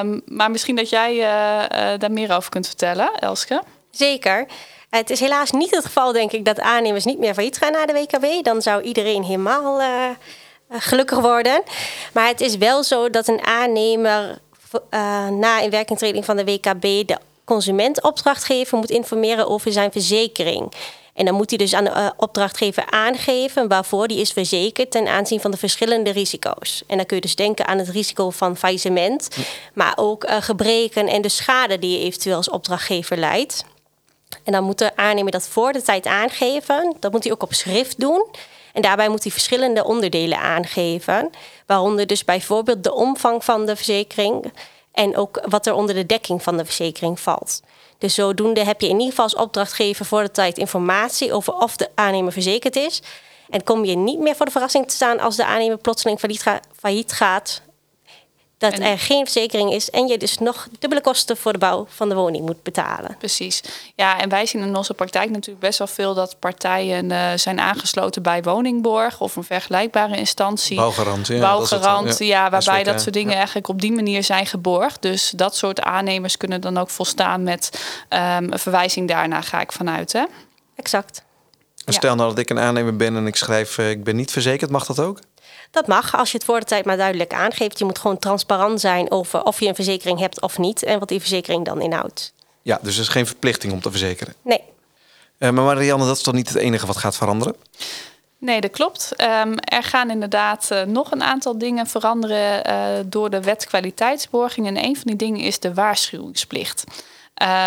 Um, 0.00 0.22
maar 0.26 0.50
misschien 0.50 0.76
dat 0.76 0.88
jij 0.88 1.12
uh, 1.14 1.22
uh, 1.22 1.98
daar 1.98 2.12
meer 2.12 2.36
over 2.36 2.50
kunt 2.50 2.66
vertellen, 2.66 3.10
Elske. 3.18 3.62
Zeker. 3.90 4.46
Het 4.90 5.10
is 5.10 5.20
helaas 5.20 5.50
niet 5.50 5.70
het 5.70 5.84
geval, 5.84 6.12
denk 6.12 6.32
ik, 6.32 6.44
dat 6.44 6.60
aannemers 6.60 7.04
niet 7.04 7.18
meer 7.18 7.34
failliet 7.34 7.58
gaan 7.58 7.72
na 7.72 7.86
de 7.86 7.92
WKW. 7.92 8.44
Dan 8.44 8.62
zou 8.62 8.82
iedereen 8.82 9.22
helemaal 9.22 9.80
gelukkig 10.70 11.18
worden. 11.18 11.62
Maar 12.12 12.26
het 12.26 12.40
is 12.40 12.56
wel 12.56 12.82
zo 12.82 13.10
dat 13.10 13.28
een 13.28 13.44
aannemer 13.44 14.38
na 15.30 15.60
inwerkingtreding 15.60 16.24
van 16.24 16.36
de 16.36 16.44
WKB 16.44 16.82
de 16.82 17.18
consument 17.44 18.02
opdrachtgever 18.02 18.78
moet 18.78 18.90
informeren 18.90 19.48
over 19.48 19.72
zijn 19.72 19.92
verzekering. 19.92 20.72
En 21.14 21.24
dan 21.24 21.34
moet 21.34 21.50
hij 21.50 21.58
dus 21.58 21.74
aan 21.74 21.84
de 21.84 21.90
uh, 21.90 22.10
opdrachtgever 22.16 22.90
aangeven 22.90 23.68
waarvoor 23.68 24.08
die 24.08 24.20
is 24.20 24.32
verzekerd 24.32 24.90
ten 24.90 25.08
aanzien 25.08 25.40
van 25.40 25.50
de 25.50 25.56
verschillende 25.56 26.10
risico's. 26.10 26.82
En 26.86 26.96
dan 26.96 27.06
kun 27.06 27.16
je 27.16 27.22
dus 27.22 27.36
denken 27.36 27.66
aan 27.66 27.78
het 27.78 27.88
risico 27.88 28.30
van 28.30 28.56
faillissement, 28.56 29.28
maar 29.74 29.92
ook 29.96 30.24
uh, 30.24 30.36
gebreken 30.40 31.06
en 31.08 31.22
de 31.22 31.28
schade 31.28 31.78
die 31.78 31.98
je 31.98 32.04
eventueel 32.04 32.36
als 32.36 32.50
opdrachtgever 32.50 33.16
leidt. 33.16 33.64
En 34.44 34.52
dan 34.52 34.64
moet 34.64 34.78
de 34.78 34.96
aannemer 34.96 35.32
dat 35.32 35.48
voor 35.48 35.72
de 35.72 35.82
tijd 35.82 36.06
aangeven. 36.06 36.96
Dat 37.00 37.12
moet 37.12 37.22
hij 37.22 37.32
ook 37.32 37.42
op 37.42 37.54
schrift 37.54 38.00
doen. 38.00 38.26
En 38.72 38.82
daarbij 38.82 39.08
moet 39.08 39.22
hij 39.22 39.32
verschillende 39.32 39.84
onderdelen 39.84 40.38
aangeven. 40.38 41.30
Waaronder 41.66 42.06
dus 42.06 42.24
bijvoorbeeld 42.24 42.84
de 42.84 42.94
omvang 42.94 43.44
van 43.44 43.66
de 43.66 43.76
verzekering. 43.76 44.52
En 44.92 45.16
ook 45.16 45.42
wat 45.48 45.66
er 45.66 45.74
onder 45.74 45.94
de 45.94 46.06
dekking 46.06 46.42
van 46.42 46.56
de 46.56 46.64
verzekering 46.64 47.20
valt. 47.20 47.62
Dus 48.02 48.14
zodoende 48.14 48.64
heb 48.64 48.80
je 48.80 48.86
in 48.88 48.92
ieder 48.92 49.08
geval 49.08 49.24
als 49.24 49.34
opdrachtgever 49.34 50.06
voor 50.06 50.22
de 50.22 50.30
tijd 50.30 50.58
informatie 50.58 51.32
over 51.32 51.52
of 51.52 51.76
de 51.76 51.88
aannemer 51.94 52.32
verzekerd 52.32 52.76
is. 52.76 53.02
En 53.48 53.64
kom 53.64 53.84
je 53.84 53.96
niet 53.96 54.18
meer 54.18 54.36
voor 54.36 54.46
de 54.46 54.52
verrassing 54.52 54.88
te 54.88 54.94
staan 54.94 55.20
als 55.20 55.36
de 55.36 55.44
aannemer 55.44 55.78
plotseling 55.78 56.20
failliet 56.72 57.12
gaat 57.12 57.62
dat 58.62 58.78
er 58.78 58.98
geen 58.98 59.24
verzekering 59.24 59.72
is 59.72 59.90
en 59.90 60.06
je 60.06 60.18
dus 60.18 60.38
nog 60.38 60.68
dubbele 60.78 61.00
kosten 61.02 61.36
voor 61.36 61.52
de 61.52 61.58
bouw 61.58 61.86
van 61.88 62.08
de 62.08 62.14
woning 62.14 62.46
moet 62.46 62.62
betalen. 62.62 63.16
Precies. 63.18 63.62
Ja, 63.94 64.20
en 64.20 64.28
wij 64.28 64.46
zien 64.46 64.62
in 64.62 64.76
onze 64.76 64.94
praktijk 64.94 65.30
natuurlijk 65.30 65.58
best 65.58 65.78
wel 65.78 65.86
veel 65.86 66.14
dat 66.14 66.36
partijen 66.38 67.10
uh, 67.10 67.28
zijn 67.36 67.60
aangesloten 67.60 68.22
bij 68.22 68.42
woningborg 68.42 69.20
of 69.20 69.36
een 69.36 69.44
vergelijkbare 69.44 70.16
instantie. 70.16 70.76
Bouwgarant, 70.76 71.26
ja. 71.26 71.40
Bouwgarant, 71.40 72.06
dat 72.06 72.18
ja, 72.18 72.26
ja, 72.26 72.50
waarbij 72.50 72.82
dat, 72.82 73.00
soort 73.00 73.14
dingen 73.14 73.34
eigenlijk 73.34 73.68
op 73.68 73.80
die 73.80 73.92
manier 73.92 74.24
zijn 74.24 74.46
geborgd. 74.46 75.02
Dus 75.02 75.32
dat 75.36 75.56
soort 75.56 75.80
aannemers 75.80 76.36
kunnen 76.36 76.60
dan 76.60 76.78
ook 76.78 76.90
volstaan 76.90 77.42
met 77.42 77.70
um, 78.08 78.52
een 78.52 78.58
verwijzing 78.58 79.08
daarna, 79.08 79.40
ga 79.40 79.60
ik 79.60 79.72
vanuit. 79.72 80.12
Hè? 80.12 80.24
Exact. 80.76 81.22
En 81.84 81.92
stel 81.92 82.14
nou 82.14 82.28
dat 82.28 82.38
ik 82.38 82.50
een 82.50 82.58
aannemer 82.58 82.96
ben 82.96 83.16
en 83.16 83.26
ik 83.26 83.36
schrijf, 83.36 83.78
uh, 83.78 83.90
ik 83.90 84.04
ben 84.04 84.16
niet 84.16 84.30
verzekerd, 84.30 84.70
mag 84.70 84.86
dat 84.86 85.00
ook? 85.00 85.18
Dat 85.72 85.86
mag, 85.86 86.16
als 86.16 86.30
je 86.30 86.36
het 86.36 86.46
voor 86.46 86.60
de 86.60 86.66
tijd 86.66 86.84
maar 86.84 86.96
duidelijk 86.96 87.32
aangeeft. 87.32 87.78
Je 87.78 87.84
moet 87.84 87.98
gewoon 87.98 88.18
transparant 88.18 88.80
zijn 88.80 89.10
over 89.10 89.42
of 89.42 89.60
je 89.60 89.68
een 89.68 89.74
verzekering 89.74 90.18
hebt 90.18 90.40
of 90.40 90.58
niet 90.58 90.82
en 90.82 90.98
wat 90.98 91.08
die 91.08 91.20
verzekering 91.20 91.64
dan 91.64 91.80
inhoudt. 91.80 92.32
Ja, 92.62 92.78
dus 92.82 92.94
er 92.94 93.00
is 93.00 93.08
geen 93.08 93.26
verplichting 93.26 93.72
om 93.72 93.80
te 93.80 93.90
verzekeren. 93.90 94.34
Nee. 94.42 94.60
Uh, 95.38 95.50
maar 95.50 95.64
Marianne, 95.64 96.06
dat 96.06 96.16
is 96.16 96.22
toch 96.22 96.34
niet 96.34 96.48
het 96.48 96.56
enige 96.56 96.86
wat 96.86 96.96
gaat 96.96 97.16
veranderen? 97.16 97.56
Nee, 98.38 98.60
dat 98.60 98.70
klopt. 98.70 99.12
Um, 99.20 99.58
er 99.58 99.82
gaan 99.82 100.10
inderdaad 100.10 100.68
uh, 100.72 100.82
nog 100.82 101.10
een 101.10 101.22
aantal 101.22 101.58
dingen 101.58 101.86
veranderen 101.86 102.70
uh, 102.70 103.04
door 103.06 103.30
de 103.30 103.42
wet 103.42 103.66
kwaliteitsborging. 103.66 104.66
En 104.66 104.84
een 104.84 104.94
van 104.94 105.04
die 105.04 105.16
dingen 105.16 105.40
is 105.40 105.58
de 105.58 105.74
waarschuwingsplicht. 105.74 106.84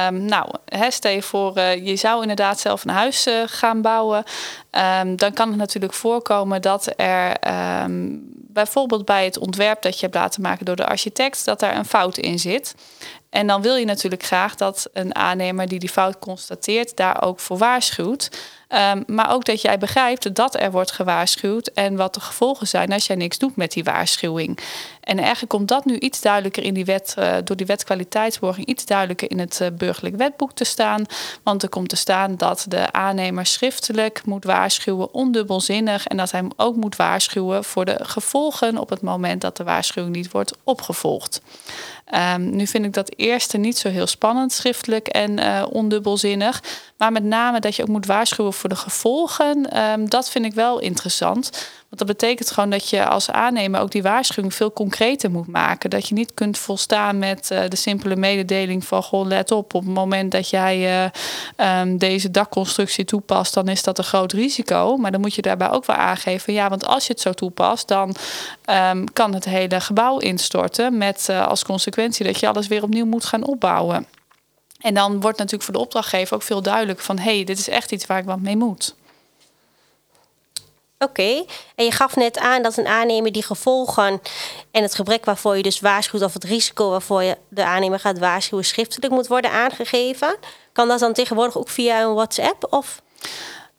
Um, 0.07 0.25
nou, 0.25 0.49
stel 0.89 1.11
je 1.11 1.21
voor, 1.21 1.57
uh, 1.57 1.85
je 1.85 1.95
zou 1.95 2.21
inderdaad 2.21 2.59
zelf 2.59 2.83
een 2.83 2.89
huis 2.89 3.27
uh, 3.27 3.43
gaan 3.45 3.81
bouwen. 3.81 4.23
Um, 4.77 5.15
dan 5.15 5.33
kan 5.33 5.49
het 5.49 5.57
natuurlijk 5.57 5.93
voorkomen 5.93 6.61
dat 6.61 6.93
er 6.95 7.35
um, 7.83 8.21
bijvoorbeeld 8.31 9.05
bij 9.05 9.25
het 9.25 9.37
ontwerp 9.37 9.81
dat 9.81 9.95
je 9.95 10.01
hebt 10.01 10.15
laten 10.17 10.41
maken 10.41 10.65
door 10.65 10.75
de 10.75 10.85
architect, 10.85 11.45
dat 11.45 11.59
daar 11.59 11.77
een 11.77 11.85
fout 11.85 12.17
in 12.17 12.39
zit. 12.39 12.75
En 13.29 13.47
dan 13.47 13.61
wil 13.61 13.75
je 13.75 13.85
natuurlijk 13.85 14.23
graag 14.23 14.55
dat 14.55 14.89
een 14.93 15.15
aannemer 15.15 15.67
die 15.67 15.79
die 15.79 15.89
fout 15.89 16.19
constateert, 16.19 16.95
daar 16.95 17.23
ook 17.23 17.39
voor 17.39 17.57
waarschuwt. 17.57 18.29
Um, 18.69 19.03
maar 19.07 19.31
ook 19.31 19.45
dat 19.45 19.61
jij 19.61 19.77
begrijpt 19.77 20.35
dat 20.35 20.59
er 20.59 20.71
wordt 20.71 20.91
gewaarschuwd 20.91 21.67
en 21.67 21.95
wat 21.95 22.13
de 22.13 22.19
gevolgen 22.19 22.67
zijn 22.67 22.91
als 22.91 23.07
jij 23.07 23.15
niks 23.15 23.37
doet 23.37 23.55
met 23.55 23.71
die 23.71 23.83
waarschuwing. 23.83 24.59
En 25.01 25.17
eigenlijk 25.17 25.49
komt 25.49 25.67
dat 25.67 25.85
nu 25.85 25.97
iets 25.97 26.21
duidelijker 26.21 26.63
in 26.63 26.73
die 26.73 26.85
wet, 26.85 27.15
uh, 27.19 27.35
door 27.43 27.55
die 27.55 27.65
wet 27.65 27.83
kwaliteitsborging, 27.83 28.65
iets 28.65 28.85
duidelijker 28.85 29.31
in 29.31 29.39
het 29.39 29.59
uh, 29.61 29.67
burgerlijk 29.73 30.15
wetboek 30.15 30.51
te 30.53 30.63
staan. 30.63 31.05
Want 31.43 31.63
er 31.63 31.69
komt 31.69 31.89
te 31.89 31.95
staan 31.95 32.35
dat 32.35 32.65
de 32.67 32.91
aannemer 32.91 33.45
schriftelijk 33.45 34.25
moet 34.25 34.43
waarschuwen, 34.43 34.64
ondubbelzinnig. 35.11 36.07
En 36.07 36.17
dat 36.17 36.31
hij 36.31 36.43
ook 36.55 36.75
moet 36.75 36.95
waarschuwen 36.95 37.63
voor 37.63 37.85
de 37.85 37.99
gevolgen 38.01 38.77
op 38.77 38.89
het 38.89 39.01
moment 39.01 39.41
dat 39.41 39.57
de 39.57 39.63
waarschuwing 39.63 40.15
niet 40.15 40.31
wordt 40.31 40.53
opgevolgd. 40.63 41.41
Um, 42.35 42.55
nu 42.55 42.67
vind 42.67 42.85
ik 42.85 42.93
dat 42.93 43.13
eerste 43.15 43.57
niet 43.57 43.77
zo 43.77 43.89
heel 43.89 44.07
spannend, 44.07 44.51
schriftelijk 44.51 45.07
en 45.07 45.39
uh, 45.39 45.65
ondubbelzinnig. 45.69 46.63
Maar 46.97 47.11
met 47.11 47.23
name 47.23 47.59
dat 47.59 47.75
je 47.75 47.81
ook 47.81 47.87
moet 47.87 48.05
waarschuwen 48.05 48.53
voor 48.53 48.69
de 48.69 48.75
gevolgen, 48.75 49.77
um, 49.81 50.09
dat 50.09 50.29
vind 50.29 50.45
ik 50.45 50.53
wel 50.53 50.79
interessant. 50.79 51.69
Dat 51.95 52.07
betekent 52.07 52.51
gewoon 52.51 52.69
dat 52.69 52.89
je 52.89 53.07
als 53.07 53.31
aannemer 53.31 53.79
ook 53.81 53.91
die 53.91 54.03
waarschuwing 54.03 54.53
veel 54.53 54.73
concreter 54.73 55.31
moet 55.31 55.47
maken. 55.47 55.89
Dat 55.89 56.07
je 56.07 56.13
niet 56.13 56.33
kunt 56.33 56.57
volstaan 56.57 57.19
met 57.19 57.49
uh, 57.51 57.59
de 57.67 57.75
simpele 57.75 58.15
mededeling 58.15 58.85
van 58.85 59.03
goh, 59.03 59.27
let 59.27 59.51
op, 59.51 59.73
op 59.73 59.83
het 59.83 59.93
moment 59.93 60.31
dat 60.31 60.49
jij 60.49 61.11
uh, 61.57 61.81
um, 61.81 61.97
deze 61.97 62.31
dakconstructie 62.31 63.05
toepast, 63.05 63.53
dan 63.53 63.67
is 63.67 63.83
dat 63.83 63.97
een 63.97 64.03
groot 64.03 64.31
risico. 64.31 64.97
Maar 64.97 65.11
dan 65.11 65.21
moet 65.21 65.35
je 65.35 65.41
daarbij 65.41 65.69
ook 65.69 65.85
wel 65.85 65.95
aangeven, 65.95 66.53
ja, 66.53 66.69
want 66.69 66.85
als 66.85 67.07
je 67.07 67.13
het 67.13 67.21
zo 67.21 67.31
toepast, 67.31 67.87
dan 67.87 68.15
um, 68.69 69.13
kan 69.13 69.33
het 69.33 69.45
hele 69.45 69.79
gebouw 69.79 70.17
instorten 70.17 70.97
met 70.97 71.27
uh, 71.29 71.47
als 71.47 71.63
consequentie 71.63 72.25
dat 72.25 72.39
je 72.39 72.47
alles 72.47 72.67
weer 72.67 72.83
opnieuw 72.83 73.05
moet 73.05 73.25
gaan 73.25 73.43
opbouwen. 73.43 74.07
En 74.79 74.93
dan 74.93 75.21
wordt 75.21 75.37
natuurlijk 75.37 75.63
voor 75.63 75.73
de 75.73 75.79
opdrachtgever 75.79 76.35
ook 76.35 76.43
veel 76.43 76.61
duidelijker 76.61 77.05
van 77.05 77.17
hé, 77.17 77.35
hey, 77.35 77.43
dit 77.43 77.59
is 77.59 77.69
echt 77.69 77.91
iets 77.91 78.05
waar 78.05 78.17
ik 78.17 78.25
wat 78.25 78.39
mee 78.39 78.57
moet. 78.57 78.95
Oké, 81.05 81.45
en 81.75 81.85
je 81.85 81.91
gaf 81.91 82.15
net 82.15 82.37
aan 82.37 82.61
dat 82.61 82.77
een 82.77 82.87
aannemer 82.87 83.31
die 83.31 83.43
gevolgen 83.43 84.21
en 84.71 84.81
het 84.81 84.95
gebrek 84.95 85.25
waarvoor 85.25 85.57
je 85.57 85.63
dus 85.63 85.79
waarschuwt 85.79 86.23
of 86.23 86.33
het 86.33 86.43
risico 86.43 86.89
waarvoor 86.89 87.23
je 87.23 87.37
de 87.49 87.63
aannemer 87.65 87.99
gaat 87.99 88.19
waarschuwen 88.19 88.65
schriftelijk 88.65 89.13
moet 89.13 89.27
worden 89.27 89.51
aangegeven. 89.51 90.37
Kan 90.73 90.87
dat 90.87 90.99
dan 90.99 91.13
tegenwoordig 91.13 91.57
ook 91.57 91.69
via 91.69 92.01
een 92.01 92.13
WhatsApp? 92.13 92.67
Of? 92.69 93.01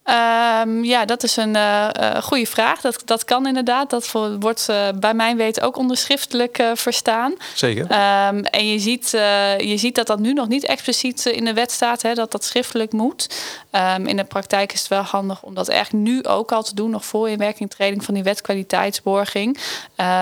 Um, 0.09 0.83
ja, 0.83 1.05
dat 1.05 1.23
is 1.23 1.37
een 1.37 1.55
uh, 1.55 1.87
goede 2.21 2.45
vraag. 2.45 2.81
Dat, 2.81 3.01
dat 3.05 3.25
kan 3.25 3.47
inderdaad. 3.47 3.89
Dat 3.89 4.11
wordt 4.39 4.67
uh, 4.69 4.87
bij 4.95 5.13
mijn 5.13 5.37
weten 5.37 5.63
ook 5.63 5.77
onderschriftelijk 5.77 6.63
verstaan. 6.73 7.33
Zeker. 7.55 7.83
Um, 7.83 8.43
en 8.43 8.67
je 8.71 8.79
ziet, 8.79 9.09
je 9.57 9.77
ziet 9.77 9.95
dat 9.95 10.07
dat 10.07 10.19
nu 10.19 10.33
nog 10.33 10.47
niet 10.47 10.65
expliciet 10.65 11.25
in 11.25 11.45
de 11.45 11.53
wet 11.53 11.71
staat, 11.71 12.01
hè, 12.01 12.13
dat 12.13 12.31
dat 12.31 12.43
schriftelijk 12.43 12.91
moet. 12.91 13.29
Um, 13.71 14.05
in 14.05 14.17
de 14.17 14.23
praktijk 14.23 14.73
is 14.73 14.79
het 14.79 14.87
wel 14.87 15.01
handig 15.01 15.43
om 15.43 15.53
dat 15.53 15.67
echt 15.67 15.93
nu 15.93 16.23
ook 16.23 16.51
al 16.51 16.63
te 16.63 16.75
doen, 16.75 16.89
nog 16.89 17.05
voor 17.05 17.29
inwerkingtreding 17.29 18.03
van 18.03 18.13
die 18.13 18.23
wetkwaliteitsborging. 18.23 19.57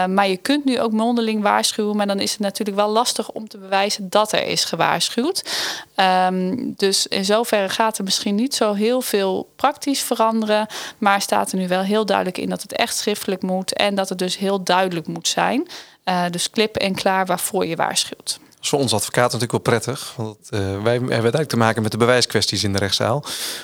maar 0.10 0.28
je 0.28 0.38
kunt 0.38 0.66
nu 0.66 0.80
ook 0.80 0.92
mondeling 0.92 1.42
waarschuwen, 1.42 1.96
maar 1.96 2.08
dan 2.08 2.20
is 2.20 2.32
het 2.32 2.40
natuurlijk 2.40 2.78
wel 2.78 2.90
lastig 2.90 3.30
om 3.30 3.48
te 3.48 3.58
bewijzen 3.58 4.10
dat 4.10 4.32
er 4.32 4.48
is 4.48 4.64
gewaarschuwd. 4.64 5.44
dus 6.58 7.08
in 7.08 7.26
zoverre 7.26 7.70
gaat 7.70 7.98
er 7.98 8.04
misschien 8.04 8.36
niet 8.36 8.56
zo 8.56 8.74
heel 8.74 9.02
veel 9.02 9.48
praktisch 9.76 10.02
veranderen. 10.02 10.68
Maar 10.98 11.22
staat 11.22 11.52
er 11.52 11.58
nu 11.58 11.68
wel 11.68 11.82
heel 11.82 12.06
duidelijk 12.06 12.38
in 12.38 12.50
dat 12.50 12.62
het 12.62 12.74
echt 12.74 12.98
schriftelijk 12.98 13.42
moet. 13.42 13.74
En 13.74 13.96
dat 13.96 14.10
het 14.10 14.18
dus 14.18 14.38
heel 14.38 14.64
duidelijk 14.64 15.08
moet 15.08 15.28
zijn. 15.28 15.68
Uh, 16.06 16.24
dus 16.32 16.50
klip 16.50 16.76
en 16.76 16.96
klaar 16.96 17.26
waarvoor 17.26 17.66
je 17.66 17.76
waarschuwt. 17.76 18.40
Dat 18.40 18.64
is 18.64 18.70
voor 18.70 18.80
ons 18.80 18.94
advocaat 18.94 19.24
natuurlijk 19.24 19.52
wel 19.52 19.62
prettig. 19.62 20.14
Want 20.16 20.38
uh, 20.50 20.60
wij 20.60 20.94
hebben 20.94 21.12
uiteindelijk 21.12 21.50
te 21.50 21.58
maken 21.58 21.82
met 21.82 21.92
de 21.92 21.98
bewijskwesties 21.98 22.64
in 22.64 22.74
de 22.74 22.80
rechtszaal. 22.80 23.18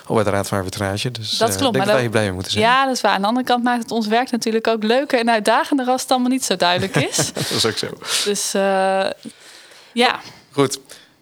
Of 0.08 0.16
bij 0.16 0.24
de 0.24 0.30
Raad 0.30 0.48
van 0.48 0.58
Arbitrage. 0.58 1.12
Dus 1.12 1.38
dat 1.38 1.56
klopt. 1.56 1.62
Uh, 1.62 1.72
denk 1.72 1.86
maar 1.86 2.02
dat 2.02 2.12
blij 2.12 2.24
mee 2.24 2.32
moeten 2.32 2.52
zijn. 2.52 2.64
Ja, 2.64 2.86
dat 2.86 2.96
is 2.96 3.02
waar. 3.02 3.14
Aan 3.14 3.22
de 3.22 3.28
andere 3.28 3.46
kant 3.46 3.64
maakt 3.64 3.82
het 3.82 3.92
ons 3.92 4.08
werk 4.08 4.32
natuurlijk 4.32 4.68
ook 4.68 4.84
leuker 4.84 5.20
en 5.20 5.30
uitdagender 5.30 5.88
als 5.88 6.02
het 6.02 6.12
allemaal 6.12 6.30
niet 6.30 6.46
zo 6.46 6.56
duidelijk 6.56 6.96
is. 6.96 7.16
dat 7.34 7.50
is 7.50 7.66
ook 7.66 7.78
zo. 7.78 7.88
Dus 8.26 8.52
ja. 9.94 10.20
Goed. 10.52 10.80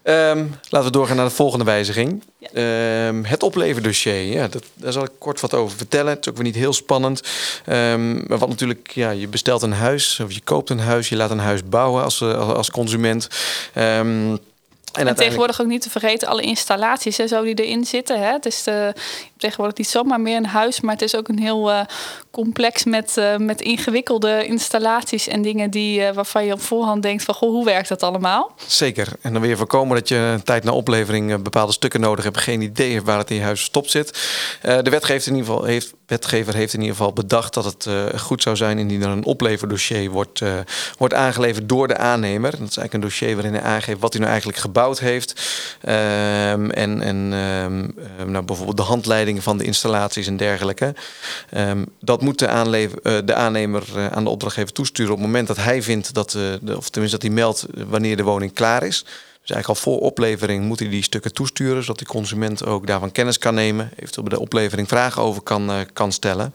Um, 0.10 0.56
laten 0.70 0.88
we 0.88 0.98
doorgaan 0.98 1.16
naar 1.16 1.26
de 1.26 1.32
volgende 1.32 1.66
wijziging. 1.66 2.24
Ja. 2.38 3.08
Um, 3.08 3.26
het 3.26 3.44
opleverdossier. 3.44 4.22
Ja, 4.22 4.48
dat, 4.48 4.64
daar 4.74 4.92
zal 4.92 5.04
ik 5.04 5.12
kort 5.18 5.40
wat 5.40 5.54
over 5.54 5.78
vertellen. 5.78 6.10
Het 6.10 6.20
is 6.20 6.30
ook 6.30 6.36
weer 6.36 6.46
niet 6.46 6.56
heel 6.56 6.74
spannend. 6.74 7.22
Um, 7.70 8.24
maar 8.28 8.38
wat 8.38 8.50
natuurlijk, 8.50 8.92
ja, 8.94 9.10
je 9.10 9.28
bestelt 9.28 9.62
een 9.62 9.74
huis 9.74 10.20
of 10.24 10.32
je 10.32 10.42
koopt 10.44 10.70
een 10.70 10.80
huis, 10.80 11.10
je 11.10 11.16
laat 11.16 11.32
een 11.32 11.40
huis 11.40 11.64
bouwen 11.64 12.04
als, 12.04 12.22
als 12.22 12.72
consument. 12.72 13.28
En, 14.94 15.08
en 15.08 15.16
tegenwoordig 15.16 15.62
ook 15.62 15.68
niet 15.68 15.82
te 15.82 15.90
vergeten 15.90 16.28
alle 16.28 16.42
installaties 16.42 17.20
en 17.20 17.28
zo 17.28 17.44
die 17.44 17.64
erin 17.64 17.86
zitten. 17.86 18.20
Hè. 18.20 18.32
Het 18.32 18.46
is 18.46 18.64
de, 18.64 18.94
tegenwoordig 19.38 19.78
niet 19.78 19.88
zomaar 19.88 20.22
meer 20.22 20.38
een 20.38 20.46
huis, 20.46 20.82
maar 20.82 20.94
het 20.94 21.02
is 21.02 21.16
ook 21.16 21.28
een 21.28 21.40
heel 21.40 21.70
uh, 21.70 21.82
complex 22.32 22.84
met, 22.84 23.16
uh, 23.18 23.36
met 23.36 23.62
ingewikkelde 23.62 24.46
installaties 24.46 25.28
en 25.28 25.42
dingen 25.42 25.70
die, 25.70 26.00
uh, 26.00 26.12
waarvan 26.12 26.46
je 26.46 26.54
op 26.54 26.62
voorhand 26.62 27.04
denkt 27.04 27.24
van 27.24 27.34
goh, 27.34 27.50
hoe 27.50 27.66
werkt 27.66 27.90
dat 27.90 28.04
allemaal? 28.04 28.52
Zeker. 28.68 29.08
En 29.22 29.34
dan 29.34 29.42
weer 29.42 29.58
voorkomen 29.58 29.96
dat 29.96 30.08
je 30.08 30.16
een 30.16 30.44
tijd 30.44 30.64
na 30.64 30.72
oplevering 30.72 31.42
bepaalde 31.42 31.74
stukken 31.74 32.00
nodig 32.00 32.24
hebt, 32.24 32.38
geen 32.38 32.62
idee 32.62 32.94
hebt 32.94 33.06
waar 33.06 33.18
het 33.18 33.30
in 33.30 33.36
je 33.36 33.42
huis 33.42 33.60
verstopt 33.60 33.92
zit. 33.92 34.20
de 34.62 34.90
wetgever, 34.90 35.32
in 35.32 35.38
ieder 35.38 35.52
geval 35.52 35.66
heeft, 35.68 35.94
wetgever 36.10 36.54
heeft 36.54 36.74
in 36.74 36.80
ieder 36.80 36.96
geval 36.96 37.14
bedacht 37.14 37.54
dat 37.54 37.66
het 37.66 37.88
goed 38.20 38.42
zou 38.42 38.56
zijn 38.56 38.78
indien 38.78 39.02
er 39.02 39.10
een 39.10 39.24
opleverdossier 39.24 40.10
wordt, 40.10 40.42
wordt 40.98 41.14
aangeleverd 41.14 41.70
door 41.70 41.88
de 41.88 41.98
aannemer. 41.98 42.52
Dat 42.52 42.60
is 42.60 42.78
eigenlijk 42.78 42.94
een 42.94 43.00
dossier 43.00 43.34
waarin 43.36 43.54
hij 43.54 43.62
aangeeft 43.62 44.00
wat 44.00 44.12
hij 44.12 44.20
nou 44.20 44.32
eigenlijk 44.32 44.62
gebouwd 44.62 45.00
heeft. 45.00 45.34
Um, 45.82 46.72
en 46.72 47.02
en 47.02 47.34
um, 47.34 47.96
nou, 48.32 48.46
bijvoorbeeld 48.46 48.78
de 48.78 48.84
handleiding 48.84 49.44
van 49.44 49.58
de 49.58 49.64
installaties 49.64 50.28
en 50.28 50.38
dergelijke. 50.38 50.94
Um, 51.58 51.86
dat 52.00 52.22
moet 52.22 52.40
de, 52.40 52.48
aanlever, 52.48 53.26
de 53.26 53.34
aannemer 53.34 53.84
aan 54.12 54.24
de 54.24 54.30
opdrachtgever 54.30 54.74
toesturen 54.74 55.12
op 55.12 55.18
het 55.18 55.28
moment 55.28 55.48
dat 55.48 55.58
hij 55.58 55.82
vindt 55.82 56.14
dat, 56.14 56.32
de, 56.32 56.78
of 56.78 56.90
tenminste 56.90 57.20
dat 57.20 57.28
hij 57.28 57.36
meldt 57.36 57.66
wanneer 57.88 58.18
de 58.18 58.24
woning 58.24 58.54
klaar 58.54 58.84
is. 58.84 59.06
Dus 59.50 59.58
eigenlijk 59.58 59.86
al 59.86 59.92
voor 59.94 60.02
oplevering 60.10 60.66
moet 60.66 60.80
hij 60.80 60.90
die 60.90 61.04
stukken 61.04 61.34
toesturen, 61.34 61.82
zodat 61.82 62.00
de 62.00 62.06
consument 62.06 62.66
ook 62.66 62.88
daarvan 62.88 63.12
kennis 63.12 63.38
kan 63.38 63.54
nemen, 63.54 63.92
eventueel 63.96 64.28
bij 64.28 64.38
de 64.38 64.44
oplevering 64.44 64.88
vragen 64.88 65.22
over 65.22 65.42
kan, 65.42 65.72
kan 65.94 66.12
stellen. 66.12 66.54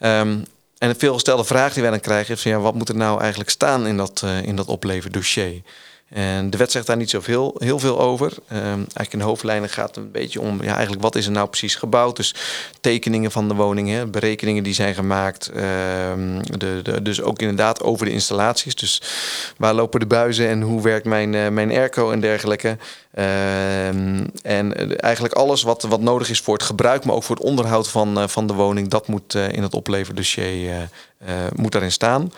Um, 0.00 0.44
en 0.78 0.88
een 0.88 0.98
veelgestelde 0.98 1.44
vraag 1.44 1.72
die 1.72 1.82
wij 1.82 1.90
dan 1.90 2.00
krijgen 2.00 2.34
is 2.34 2.42
ja, 2.42 2.58
wat 2.58 2.74
moet 2.74 2.88
er 2.88 2.96
nou 2.96 3.20
eigenlijk 3.20 3.50
staan 3.50 3.86
in 3.86 3.96
dat, 3.96 4.24
in 4.42 4.56
dat 4.56 4.66
opleverdossier? 4.66 5.62
De 6.50 6.56
wet 6.56 6.72
zegt 6.72 6.86
daar 6.86 6.96
niet 6.96 7.10
zoveel 7.10 7.54
heel 7.58 7.78
veel 7.78 8.00
over. 8.00 8.32
Um, 8.52 8.58
eigenlijk 8.62 9.12
in 9.12 9.20
hoofdlijnen 9.20 9.68
gaat 9.68 9.86
het 9.86 9.96
een 9.96 10.10
beetje 10.10 10.40
om 10.40 10.62
ja, 10.62 10.72
eigenlijk 10.72 11.02
wat 11.02 11.14
is 11.14 11.26
er 11.26 11.32
nou 11.32 11.48
precies 11.48 11.74
gebouwd. 11.74 12.16
Dus 12.16 12.34
tekeningen 12.80 13.30
van 13.30 13.48
de 13.48 13.54
woningen, 13.54 14.10
berekeningen 14.10 14.62
die 14.62 14.74
zijn 14.74 14.94
gemaakt. 14.94 15.50
Um, 15.56 16.42
de, 16.58 16.80
de, 16.82 17.02
dus 17.02 17.22
ook 17.22 17.40
inderdaad 17.40 17.82
over 17.82 18.06
de 18.06 18.12
installaties. 18.12 18.74
Dus 18.74 19.02
waar 19.56 19.74
lopen 19.74 20.00
de 20.00 20.06
buizen 20.06 20.48
en 20.48 20.62
hoe 20.62 20.82
werkt 20.82 21.06
mijn, 21.06 21.32
uh, 21.32 21.48
mijn 21.48 21.70
airco 21.70 22.10
en 22.10 22.20
dergelijke. 22.20 22.68
Um, 22.68 24.30
en 24.42 24.98
eigenlijk 25.00 25.34
alles 25.34 25.62
wat, 25.62 25.82
wat 25.82 26.00
nodig 26.00 26.30
is 26.30 26.40
voor 26.40 26.54
het 26.54 26.62
gebruik, 26.62 27.04
maar 27.04 27.14
ook 27.14 27.22
voor 27.22 27.36
het 27.36 27.44
onderhoud 27.44 27.88
van, 27.88 28.18
uh, 28.18 28.28
van 28.28 28.46
de 28.46 28.54
woning, 28.54 28.88
dat 28.88 29.08
moet 29.08 29.34
in 29.34 29.62
het 29.62 29.74
opleverdossier 29.74 30.88
moet 31.54 31.72
daarin 31.72 31.92
staan. 31.92 32.32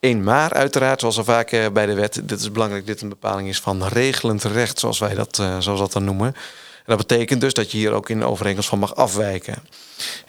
Eén 0.00 0.24
maar 0.24 0.52
uiteraard, 0.52 1.00
zoals 1.00 1.18
al 1.18 1.24
vaak 1.24 1.52
uh, 1.52 1.66
bij 1.72 1.86
de 1.86 1.94
wet, 1.94 2.20
dit 2.24 2.40
is 2.40 2.52
belangrijk, 2.52 2.86
dit 2.86 3.00
een 3.00 3.08
bepaling 3.08 3.48
is 3.48 3.60
van 3.60 3.86
regelend 3.86 4.44
recht, 4.44 4.78
zoals 4.78 4.98
wij 4.98 5.14
dat, 5.14 5.38
uh, 5.40 5.56
zoals 5.58 5.80
dat 5.80 5.92
dan 5.92 6.04
noemen. 6.04 6.26
En 6.26 6.96
dat 6.96 7.06
betekent 7.06 7.40
dus 7.40 7.54
dat 7.54 7.70
je 7.70 7.78
hier 7.78 7.92
ook 7.92 8.08
in 8.08 8.18
de 8.18 8.24
overeenkomst 8.24 8.68
van 8.68 8.78
mag 8.78 8.94
afwijken. 8.94 9.56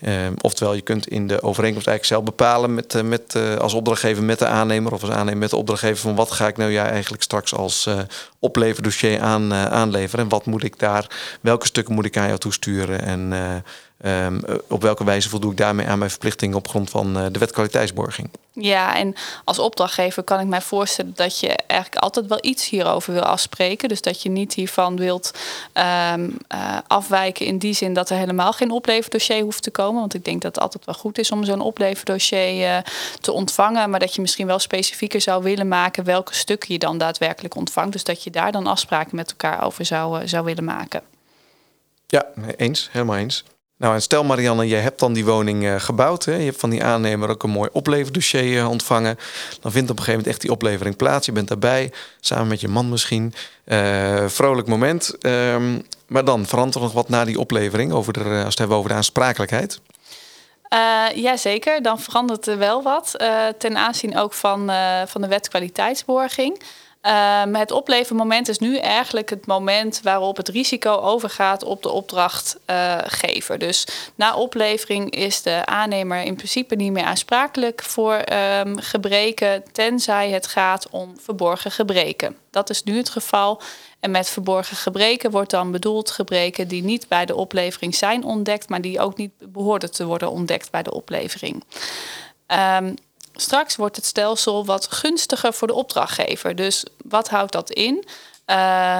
Uh, 0.01 0.27
oftewel, 0.41 0.73
je 0.73 0.81
kunt 0.81 1.07
in 1.07 1.27
de 1.27 1.41
overeenkomst 1.41 1.88
eigenlijk 1.88 2.05
zelf 2.05 2.23
bepalen 2.23 2.73
met, 2.73 3.03
met, 3.03 3.35
als 3.59 3.73
opdrachtgever 3.73 4.23
met 4.23 4.39
de 4.39 4.45
aannemer 4.45 4.93
of 4.93 5.01
als 5.01 5.11
aannemer 5.11 5.39
met 5.39 5.49
de 5.49 5.55
opdrachtgever 5.55 5.97
van 5.97 6.15
wat 6.15 6.31
ga 6.31 6.47
ik 6.47 6.57
nou 6.57 6.71
ja 6.71 6.89
eigenlijk 6.89 7.23
straks 7.23 7.53
als 7.53 7.89
opleverdossier 8.39 9.19
aan, 9.19 9.53
aanleveren 9.53 10.25
en 10.25 10.31
wat 10.31 10.45
moet 10.45 10.63
ik 10.63 10.79
daar, 10.79 11.38
welke 11.41 11.65
stukken 11.65 11.93
moet 11.93 12.05
ik 12.05 12.17
aan 12.17 12.27
jou 12.27 12.39
toesturen 12.39 13.01
en 13.01 13.33
Um, 14.06 14.41
op 14.68 14.82
welke 14.82 15.03
wijze 15.03 15.29
voldoe 15.29 15.51
ik 15.51 15.58
daarmee 15.58 15.88
aan 15.88 15.98
mijn 15.98 16.10
verplichting 16.10 16.56
op 16.56 16.68
grond 16.68 16.89
van 16.89 17.18
uh, 17.18 17.25
de 17.32 17.39
wet 17.39 17.51
kwaliteitsborging? 17.51 18.29
Ja, 18.51 18.96
en 18.96 19.15
als 19.44 19.60
opdrachtgever 19.60 20.24
kan 20.24 20.39
ik 20.39 20.48
mij 20.48 20.62
voorstellen 20.62 21.12
dat 21.15 21.39
je 21.39 21.48
eigenlijk 21.68 22.01
altijd 22.01 22.27
wel 22.27 22.38
iets 22.41 22.70
hierover 22.70 23.13
wil 23.13 23.24
afspreken. 23.24 23.89
Dus 23.89 24.01
dat 24.01 24.22
je 24.22 24.29
niet 24.29 24.53
hiervan 24.53 24.98
wilt 24.98 25.32
um, 26.13 26.38
uh, 26.53 26.77
afwijken 26.88 27.46
in 27.46 27.58
die 27.58 27.74
zin 27.74 27.94
dat 27.94 28.10
er 28.10 28.18
helemaal 28.18 28.53
geen 28.53 28.72
opleverdossier 28.72 29.41
hoeft 29.41 29.63
te 29.63 29.72
komen. 29.72 30.00
Want 30.00 30.13
ik 30.13 30.25
denk 30.25 30.41
dat 30.41 30.56
het 30.56 30.63
altijd 30.63 30.86
wel 30.86 30.96
goed 30.96 31.18
is 31.18 31.32
om 31.32 31.44
zo'n 31.44 31.62
opleverdossier 31.62 32.60
uh, 32.60 32.77
te 33.22 33.32
ontvangen. 33.32 33.89
Maar 33.89 34.00
dat 34.00 34.15
je 34.15 34.22
misschien 34.22 34.48
wel 34.48 34.60
specifieker 34.60 35.22
zou 35.22 35.44
willen 35.44 35.68
maken 35.68 36.03
welke 36.03 36.36
stukken 36.36 36.74
je 36.74 36.79
dan 36.79 36.98
daadwerkelijk 36.98 37.56
ontvangt. 37.56 37.91
Dus 37.91 38.03
dat 38.03 38.24
je 38.24 38.29
daar 38.29 38.51
dan 38.51 38.68
afspraken 38.68 39.15
met 39.15 39.29
elkaar 39.29 39.63
over 39.63 39.86
zou, 39.86 40.27
zou 40.27 40.46
willen 40.46 40.63
maken. 40.63 41.01
Ja, 42.08 42.25
eens, 42.58 42.89
helemaal 42.91 43.18
eens. 43.18 43.44
Nou, 43.79 43.93
en 43.93 44.01
stel 44.01 44.24
Marianne, 44.24 44.67
je 44.67 44.75
hebt 44.75 45.00
dan 45.00 45.13
die 45.13 45.25
woning 45.25 45.63
uh, 45.63 45.75
gebouwd. 45.79 46.25
Hè? 46.25 46.36
Je 46.36 46.45
hebt 46.45 46.59
van 46.59 46.69
die 46.69 46.83
aannemer 46.83 47.29
ook 47.29 47.43
een 47.43 47.50
mooi 47.50 47.69
opleverdossier 47.74 48.57
uh, 48.57 48.69
ontvangen. 48.69 49.17
Dan 49.62 49.71
vindt 49.71 49.89
op 49.89 49.98
een 49.98 50.03
gegeven 50.03 50.12
moment 50.12 50.27
echt 50.27 50.41
die 50.41 50.51
oplevering 50.51 50.95
plaats. 50.95 51.25
Je 51.25 51.31
bent 51.31 51.48
daarbij, 51.48 51.91
samen 52.19 52.48
met 52.48 52.62
je 52.62 52.67
man 52.67 52.89
misschien. 52.89 53.33
Uh, 53.65 54.27
vrolijk 54.27 54.67
moment. 54.67 55.15
Um, 55.25 55.86
maar 56.07 56.25
dan 56.25 56.45
verandert 56.45 56.75
er 56.75 56.81
nog 56.81 56.93
wat 56.93 57.09
na 57.09 57.25
die 57.25 57.39
oplevering, 57.39 57.91
over 57.91 58.13
de, 58.13 58.19
als 58.19 58.29
we 58.29 58.38
het 58.38 58.57
hebben 58.57 58.77
over 58.77 58.89
de 58.89 58.95
aansprakelijkheid. 58.95 59.79
Uh, 60.74 61.05
Jazeker, 61.15 61.81
dan 61.81 62.00
verandert 62.00 62.48
er 62.48 62.57
wel 62.57 62.83
wat. 62.83 63.15
Ten 63.57 63.77
aanzien 63.77 64.17
ook 64.17 64.33
van, 64.33 64.71
van 65.07 65.21
de 65.21 65.27
wet 65.27 65.48
kwaliteitsborging. 65.48 66.62
Um, 67.01 67.56
het 67.56 67.72
oplevermoment 67.72 68.48
is 68.48 68.60
nu 68.60 68.77
eigenlijk 68.77 69.29
het 69.29 69.46
moment 69.46 70.01
waarop 70.03 70.38
het 70.38 70.48
risico 70.48 70.91
overgaat 70.91 71.63
op 71.63 71.84
de 71.84 71.89
opdrachtgever. 71.89 73.60
Dus 73.60 73.88
na 74.15 74.36
oplevering 74.36 75.12
is 75.12 75.41
de 75.41 75.65
aannemer 75.65 76.22
in 76.22 76.36
principe 76.36 76.75
niet 76.75 76.91
meer 76.91 77.03
aansprakelijk 77.03 77.84
voor 77.84 78.24
um, 78.34 78.79
gebreken, 78.79 79.63
tenzij 79.72 80.29
het 80.29 80.48
gaat 80.48 80.89
om 80.89 81.20
verborgen 81.20 81.72
gebreken. 81.72 82.38
Dat 82.51 82.70
is 82.70 82.84
nu 82.84 82.98
het 82.98 83.10
geval. 83.10 83.62
En 84.00 84.12
met 84.12 84.29
verborgen 84.29 84.77
gebreken 84.77 85.32
wordt 85.32 85.51
dan 85.51 85.72
bedoeld 85.72 86.12
gebreken 86.12 86.68
die 86.68 86.84
niet 86.84 87.08
bij 87.08 87.25
de 87.25 87.36
oplevering 87.36 87.96
zijn 87.96 88.24
ontdekt, 88.24 88.70
maar 88.70 88.82
die 88.82 89.00
ook 89.00 89.18
niet 89.18 89.32
behoorden 89.51 89.91
te 89.91 90.06
worden 90.06 90.32
ontdekt 90.32 90.72
bij 90.72 90.84
de 90.84 90.94
oplevering. 90.94 91.63
Um, 92.48 92.96
Straks 93.41 93.75
wordt 93.75 93.96
het 93.96 94.05
stelsel 94.05 94.65
wat 94.65 94.91
gunstiger 94.91 95.53
voor 95.53 95.67
de 95.67 95.74
opdrachtgever. 95.74 96.55
Dus 96.55 96.86
wat 97.05 97.29
houdt 97.29 97.51
dat 97.51 97.69
in? 97.69 98.05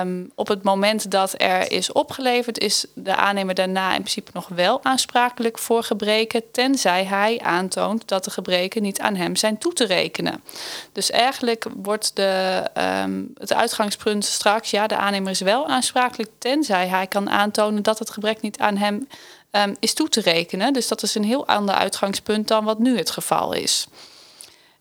Um, 0.02 0.32
op 0.36 0.48
het 0.48 0.64
moment 0.64 1.12
dat 1.12 1.34
er 1.38 1.72
is 1.72 1.92
opgeleverd, 1.92 2.60
is 2.60 2.86
de 2.94 3.16
aannemer 3.16 3.56
daarna 3.56 3.90
in 3.90 4.02
principe 4.02 4.32
nog 4.34 4.48
wel 4.48 4.84
aansprakelijk 4.84 5.60
voor 5.60 5.84
gebreken, 5.84 6.52
tenzij 6.52 7.06
hij 7.06 7.40
aantoont 7.44 8.08
dat 8.08 8.24
de 8.24 8.32
gebreken 8.32 8.82
niet 8.82 9.00
aan 9.00 9.16
hem 9.16 9.36
zijn 9.36 9.58
toe 9.58 9.74
te 9.74 9.86
rekenen. 9.86 10.44
Dus 10.92 11.10
eigenlijk 11.10 11.66
wordt 11.76 12.16
de, 12.16 12.64
um, 13.04 13.34
het 13.38 13.54
uitgangspunt 13.54 14.26
straks, 14.26 14.72
ja, 14.72 14.88
de 14.88 14.98
aannemer 14.98 15.32
is 15.32 15.42
wel 15.42 15.68
aansprakelijk, 15.68 16.30
tenzij 16.38 16.88
hij 16.88 17.08
kan 17.08 17.30
aantonen 17.30 17.84
dat 17.84 18.00
het 18.00 18.10
gebrek 18.10 18.42
niet 18.42 18.60
aan 18.60 18.78
hem 18.78 19.08
um, 19.52 19.76
is 19.80 19.94
toe 19.94 20.10
te 20.10 20.22
rekenen. 20.22 20.74
Dus 20.74 20.88
dat 20.88 21.04
is 21.04 21.16
een 21.16 21.24
heel 21.24 21.48
ander 21.48 21.76
uitgangspunt 21.76 22.48
dan 22.48 22.64
wat 22.64 22.80
nu 22.80 22.98
het 22.98 23.12
geval 23.12 23.54
is. 23.54 23.88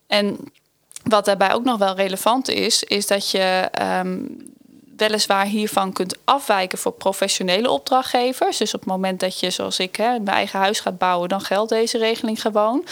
En 0.09 0.38
wat 1.03 1.25
daarbij 1.25 1.53
ook 1.53 1.65
nog 1.65 1.79
wel 1.79 1.95
relevant 1.95 2.49
is, 2.49 2.83
is 2.83 3.07
dat 3.07 3.31
je 3.31 3.71
um, 3.83 4.37
weliswaar 4.97 5.47
hiervan 5.47 5.93
kunt 5.93 6.17
afwijken 6.25 6.79
voor 6.79 6.93
professionele 6.93 7.71
opdrachtgevers. 7.71 8.57
Dus 8.57 8.75
op 8.75 8.81
het 8.81 8.88
moment 8.88 9.21
dat 9.21 9.41
je, 9.41 9.50
zoals 9.50 9.79
ik, 9.79 9.97
hè, 9.97 10.11
mijn 10.11 10.37
eigen 10.37 10.59
huis 10.59 10.81
gaat 10.81 10.99
bouwen, 10.99 11.29
dan 11.29 11.41
geldt 11.41 11.71
deze 11.71 11.99
regeling 11.99 12.41
gewoon. 12.41 12.85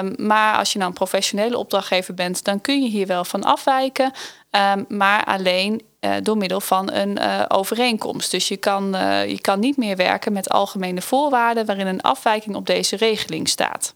Um, 0.00 0.14
maar 0.16 0.56
als 0.56 0.72
je 0.72 0.78
nou 0.78 0.90
een 0.90 0.96
professionele 0.96 1.58
opdrachtgever 1.58 2.14
bent, 2.14 2.44
dan 2.44 2.60
kun 2.60 2.82
je 2.82 2.88
hier 2.88 3.06
wel 3.06 3.24
van 3.24 3.44
afwijken. 3.44 4.12
Um, 4.50 4.84
maar 4.88 5.24
alleen 5.24 5.82
uh, 6.00 6.14
door 6.22 6.36
middel 6.36 6.60
van 6.60 6.92
een 6.92 7.18
uh, 7.18 7.44
overeenkomst. 7.48 8.30
Dus 8.30 8.48
je 8.48 8.56
kan, 8.56 8.94
uh, 8.94 9.28
je 9.28 9.40
kan 9.40 9.60
niet 9.60 9.76
meer 9.76 9.96
werken 9.96 10.32
met 10.32 10.50
algemene 10.50 11.02
voorwaarden 11.02 11.66
waarin 11.66 11.86
een 11.86 12.02
afwijking 12.02 12.56
op 12.56 12.66
deze 12.66 12.96
regeling 12.96 13.48
staat. 13.48 13.94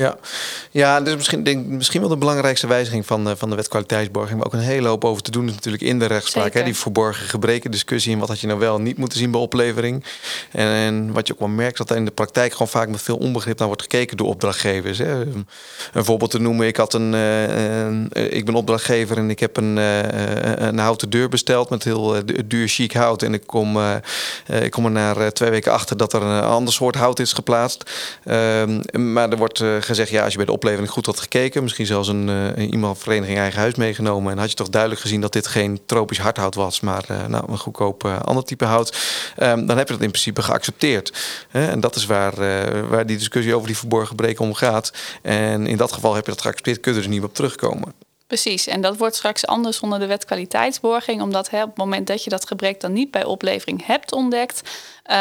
Ja, 0.00 0.16
ja 0.70 1.00
dus 1.00 1.16
misschien, 1.16 1.42
denk, 1.42 1.66
misschien 1.66 2.00
wel 2.00 2.08
de 2.08 2.16
belangrijkste 2.16 2.66
wijziging 2.66 3.06
van, 3.06 3.28
uh, 3.28 3.32
van 3.36 3.50
de 3.50 3.56
wet 3.56 3.68
kwaliteitsborging. 3.68 4.36
Maar 4.38 4.46
ook 4.46 4.52
een 4.52 4.58
hele 4.58 4.88
hoop 4.88 5.04
over 5.04 5.22
te 5.22 5.30
doen 5.30 5.48
is 5.48 5.54
natuurlijk 5.54 5.82
in 5.82 5.98
de 5.98 6.06
rechtspraak. 6.06 6.54
Hè, 6.54 6.62
die 6.62 6.76
verborgen 6.76 7.26
gebreken 7.26 7.70
discussie. 7.70 8.12
En 8.12 8.18
wat 8.18 8.28
had 8.28 8.40
je 8.40 8.46
nou 8.46 8.58
wel 8.58 8.78
niet 8.78 8.96
moeten 8.96 9.18
zien 9.18 9.30
bij 9.30 9.40
oplevering. 9.40 10.04
En, 10.52 10.66
en 10.66 11.12
wat 11.12 11.26
je 11.26 11.32
ook 11.32 11.38
wel 11.38 11.48
merkt, 11.48 11.78
dat 11.78 11.90
er 11.90 11.96
in 11.96 12.04
de 12.04 12.10
praktijk 12.10 12.52
gewoon 12.52 12.68
vaak 12.68 12.88
met 12.88 13.02
veel 13.02 13.16
onbegrip 13.16 13.58
naar 13.58 13.66
wordt 13.66 13.82
gekeken 13.82 14.16
door 14.16 14.26
opdrachtgevers. 14.26 14.98
Hè. 14.98 15.20
Een 15.20 15.46
voorbeeld 15.92 16.30
te 16.30 16.40
noemen, 16.40 16.66
ik, 16.66 16.76
had 16.76 16.94
een, 16.94 17.12
uh, 17.12 17.84
een 17.84 18.08
ik 18.12 18.44
ben 18.44 18.54
opdrachtgever 18.54 19.16
en 19.16 19.30
ik 19.30 19.40
heb 19.40 19.56
een, 19.56 19.76
uh, 19.76 19.98
een 20.56 20.78
houten 20.78 21.10
deur 21.10 21.28
besteld 21.28 21.70
met 21.70 21.84
heel 21.84 22.16
duur 22.46 22.68
chic 22.68 22.92
hout. 22.92 23.22
En 23.22 23.34
ik 23.34 23.46
kom, 23.46 23.78
ik 24.46 24.70
kom 24.70 24.84
er 24.84 24.90
na 24.90 25.30
twee 25.30 25.50
weken 25.50 25.72
achter 25.72 25.96
dat 25.96 26.12
er 26.12 26.22
een 26.22 26.42
ander 26.42 26.74
soort 26.74 26.94
hout 26.94 27.18
is 27.18 27.32
geplaatst. 27.32 27.90
Ehm, 28.24 29.12
maar 29.12 29.30
er 29.30 29.36
wordt 29.36 29.62
gezegd, 29.90 30.10
ja, 30.10 30.22
als 30.22 30.30
je 30.30 30.36
bij 30.36 30.46
de 30.46 30.52
oplevering 30.52 30.90
goed 30.90 31.06
had 31.06 31.20
gekeken, 31.20 31.62
misschien 31.62 31.86
zelfs 31.86 32.08
een, 32.08 32.28
uh, 32.28 32.70
iemand 32.70 32.98
vereniging 32.98 33.38
eigen 33.38 33.60
huis 33.60 33.74
meegenomen, 33.74 34.32
en 34.32 34.38
had 34.38 34.50
je 34.50 34.56
toch 34.56 34.68
duidelijk 34.68 35.00
gezien 35.00 35.20
dat 35.20 35.32
dit 35.32 35.46
geen 35.46 35.80
tropisch 35.86 36.18
hardhout 36.18 36.54
was, 36.54 36.80
maar 36.80 37.04
uh, 37.10 37.26
nou, 37.26 37.44
een 37.48 37.58
goedkoop 37.58 38.04
uh, 38.04 38.20
ander 38.20 38.44
type 38.44 38.64
hout, 38.64 38.96
um, 39.38 39.66
dan 39.66 39.76
heb 39.76 39.86
je 39.86 39.92
dat 39.92 40.02
in 40.02 40.10
principe 40.10 40.42
geaccepteerd. 40.42 41.12
en 41.50 41.80
dat 41.80 41.96
is 41.96 42.06
waar, 42.06 42.34
waar 42.88 43.06
die 43.06 43.16
discussie 43.16 43.54
over 43.54 43.66
die 43.66 43.76
verborgen 43.76 44.16
breken 44.16 44.44
om 44.44 44.54
gaat. 44.54 44.92
En 45.22 45.66
in 45.66 45.76
dat 45.76 45.92
geval 45.92 46.14
heb 46.14 46.24
je 46.24 46.30
dat 46.30 46.40
geaccepteerd, 46.40 46.80
kun 46.80 46.92
je 46.92 46.98
er 46.98 47.04
dus 47.04 47.14
niet 47.14 47.24
op 47.24 47.34
terugkomen. 47.34 47.92
Precies, 48.26 48.66
en 48.66 48.80
dat 48.80 48.96
wordt 48.96 49.16
straks 49.16 49.46
anders 49.46 49.80
onder 49.80 49.98
de 49.98 50.06
wet 50.06 50.24
kwaliteitsborging, 50.24 51.22
omdat 51.22 51.50
hè, 51.50 51.62
op 51.62 51.68
het 51.68 51.76
moment 51.76 52.06
dat 52.06 52.24
je 52.24 52.30
dat 52.30 52.46
gebrek 52.46 52.80
dan 52.80 52.92
niet 52.92 53.10
bij 53.10 53.24
oplevering 53.24 53.86
hebt 53.86 54.12
ontdekt, 54.12 54.62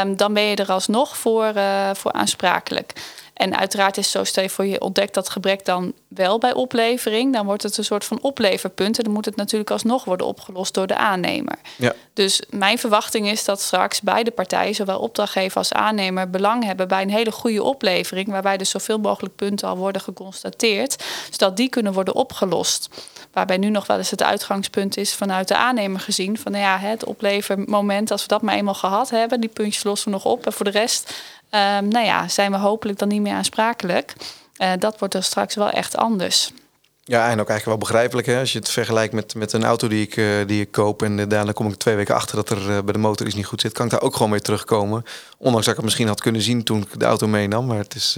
um, 0.04 0.18
dan 0.18 0.34
ben 0.34 0.44
je 0.44 0.56
er 0.56 0.72
alsnog 0.72 1.18
voor, 1.18 1.54
voor 1.94 2.12
aansprakelijk. 2.12 2.94
En 3.40 3.58
uiteraard 3.58 3.98
is 3.98 4.12
zo, 4.12 4.24
stel 4.24 4.44
je 4.44 4.50
voor 4.50 4.66
je 4.66 4.82
ontdekt 4.82 5.14
dat 5.14 5.30
gebrek 5.30 5.66
dan 5.66 5.94
wel 6.08 6.38
bij 6.38 6.54
oplevering, 6.54 7.34
dan 7.34 7.46
wordt 7.46 7.64
het 7.64 7.78
een 7.78 7.84
soort 7.84 8.06
van 8.06 8.22
opleverpunt. 8.22 8.98
En 8.98 9.04
dan 9.04 9.14
moet 9.14 9.26
het 9.26 9.36
natuurlijk 9.36 9.72
alsnog 9.72 10.04
worden 10.04 10.28
opgelost 10.28 10.74
door 10.74 10.88
de 10.88 10.98
aannemer. 10.98 11.56
Ja. 11.78 11.94
Dus 12.14 12.42
mijn 12.50 12.78
verwachting 12.78 13.30
is 13.30 13.46
dat 13.46 13.62
straks 13.62 14.02
beide 14.02 14.32
partijen, 14.32 14.76
zowel 14.76 15.00
opdrachtgever 15.00 15.58
als 15.58 15.74
aannemer, 15.74 16.30
belang 16.30 16.64
hebben 16.64 16.88
bij 16.88 17.02
een 17.02 17.10
hele 17.10 17.32
goede 17.32 17.64
oplevering, 17.64 18.28
waarbij 18.28 18.58
dus 18.58 18.70
zoveel 18.70 18.98
mogelijk 18.98 19.36
punten 19.36 19.68
al 19.68 19.78
worden 19.78 20.02
geconstateerd, 20.02 21.04
zodat 21.30 21.58
die 21.58 21.70
kunnen 21.70 21.94
worden 21.94 22.16
opgelost. 22.16 22.90
Waarbij 23.32 23.58
nu 23.58 23.70
nog 23.70 23.88
wel 23.88 23.98
eens 23.98 24.12
het 24.12 24.24
uitgangspunt 24.24 24.98
is 24.98 25.14
vanuit 25.14 25.48
de 25.48 25.56
aannemer 25.56 26.00
gezien. 26.00 26.38
Van 26.38 26.52
nou 26.52 26.64
ja, 26.64 26.78
het 26.78 27.04
oplevermoment, 27.04 28.12
als 28.12 28.22
we 28.22 28.28
dat 28.28 28.42
maar 28.42 28.56
eenmaal 28.56 28.74
gehad 28.74 29.10
hebben, 29.10 29.40
die 29.40 29.50
puntjes 29.50 29.84
lossen 29.84 30.12
we 30.12 30.14
nog 30.14 30.26
op. 30.26 30.46
En 30.46 30.54
voor 30.54 30.66
de 30.66 30.72
rest 30.72 31.14
nou 31.52 32.00
ja, 32.00 32.28
zijn 32.28 32.52
we 32.52 32.58
hopelijk 32.58 33.00
dan 33.00 33.08
niet 33.08 33.22
meer 33.22 33.34
aansprakelijk. 33.34 34.14
Uh, 34.58 34.72
dat 34.80 35.00
wordt 35.00 35.14
er 35.14 35.24
straks 35.24 35.56
wel 35.56 35.70
echt 35.70 35.98
anders. 35.98 36.52
Ja, 37.10 37.30
en 37.30 37.40
ook 37.40 37.50
eigenlijk 37.50 37.66
wel 37.66 37.78
begrijpelijk. 37.78 38.28
Hè? 38.28 38.40
Als 38.40 38.52
je 38.52 38.60
het 38.60 38.70
vergelijkt 38.70 39.14
met, 39.14 39.36
met 39.36 39.54
een 39.54 39.64
auto 39.64 39.88
die 39.88 40.02
ik, 40.02 40.16
uh, 40.16 40.48
die 40.48 40.62
ik 40.62 40.72
koop... 40.72 41.02
en 41.02 41.18
uh, 41.18 41.26
daarna 41.28 41.52
kom 41.52 41.68
ik 41.68 41.76
twee 41.76 41.96
weken 41.96 42.16
achter 42.16 42.36
dat 42.36 42.50
er 42.50 42.58
uh, 42.58 42.66
bij 42.66 42.94
de 42.94 43.00
motor 43.00 43.26
iets 43.26 43.36
niet 43.36 43.46
goed 43.46 43.62
zit... 43.62 43.74
kan 43.74 43.86
ik 43.86 43.92
daar 43.92 44.02
ook 44.02 44.14
gewoon 44.14 44.30
mee 44.30 44.40
terugkomen. 44.40 45.04
Ondanks 45.38 45.66
dat 45.66 45.68
ik 45.68 45.76
het 45.76 45.84
misschien 45.84 46.08
had 46.08 46.22
kunnen 46.22 46.42
zien 46.42 46.64
toen 46.64 46.82
ik 46.82 47.00
de 47.00 47.06
auto 47.06 47.28
meenam. 47.28 47.66
Maar 47.66 47.78
het 47.78 47.96
is, 47.96 48.14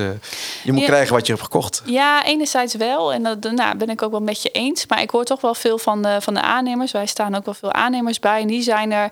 je 0.63 0.71
moet 0.71 0.83
krijgen 0.83 1.13
wat 1.13 1.25
je 1.25 1.31
hebt 1.31 1.43
gekocht. 1.43 1.81
Ja, 1.85 2.25
enerzijds 2.25 2.75
wel. 2.75 3.13
En 3.13 3.23
dat 3.23 3.51
nou, 3.51 3.77
ben 3.77 3.89
ik 3.89 4.01
ook 4.01 4.11
wel 4.11 4.21
met 4.21 4.41
je 4.41 4.49
eens. 4.49 4.85
Maar 4.87 5.01
ik 5.01 5.09
hoor 5.09 5.25
toch 5.25 5.41
wel 5.41 5.53
veel 5.53 5.77
van 5.77 6.01
de, 6.01 6.21
van 6.21 6.33
de 6.33 6.41
aannemers. 6.41 6.91
Wij 6.91 7.05
staan 7.05 7.35
ook 7.35 7.45
wel 7.45 7.53
veel 7.53 7.73
aannemers 7.73 8.19
bij. 8.19 8.41
En 8.41 8.47
die 8.47 8.61
zijn 8.61 8.91
er 8.91 9.09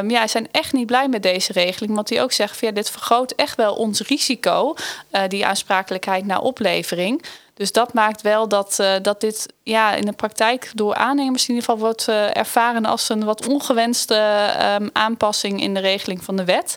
um, 0.00 0.10
ja, 0.10 0.26
zijn 0.26 0.48
echt 0.50 0.72
niet 0.72 0.86
blij 0.86 1.08
met 1.08 1.22
deze 1.22 1.52
regeling. 1.52 1.94
Want 1.94 2.08
die 2.08 2.20
ook 2.20 2.32
zeggen, 2.32 2.66
ja, 2.66 2.72
dit 2.72 2.90
vergroot 2.90 3.30
echt 3.30 3.56
wel 3.56 3.74
ons 3.74 4.00
risico... 4.00 4.74
die 5.28 5.46
aansprakelijkheid 5.46 6.26
naar 6.26 6.40
oplevering... 6.40 7.22
Dus 7.56 7.72
dat 7.72 7.92
maakt 7.92 8.22
wel 8.22 8.48
dat, 8.48 8.78
uh, 8.80 8.94
dat 9.02 9.20
dit 9.20 9.54
ja, 9.68 9.94
in 9.94 10.04
de 10.04 10.12
praktijk 10.12 10.70
door 10.74 10.94
aannemers 10.94 11.48
in 11.48 11.54
ieder 11.54 11.64
geval 11.64 11.80
wordt 11.80 12.08
uh, 12.08 12.36
ervaren 12.36 12.84
als 12.84 13.08
een 13.08 13.24
wat 13.24 13.48
ongewenste 13.48 14.50
um, 14.80 14.90
aanpassing 14.92 15.60
in 15.60 15.74
de 15.74 15.80
regeling 15.80 16.24
van 16.24 16.36
de 16.36 16.44
wet. 16.44 16.74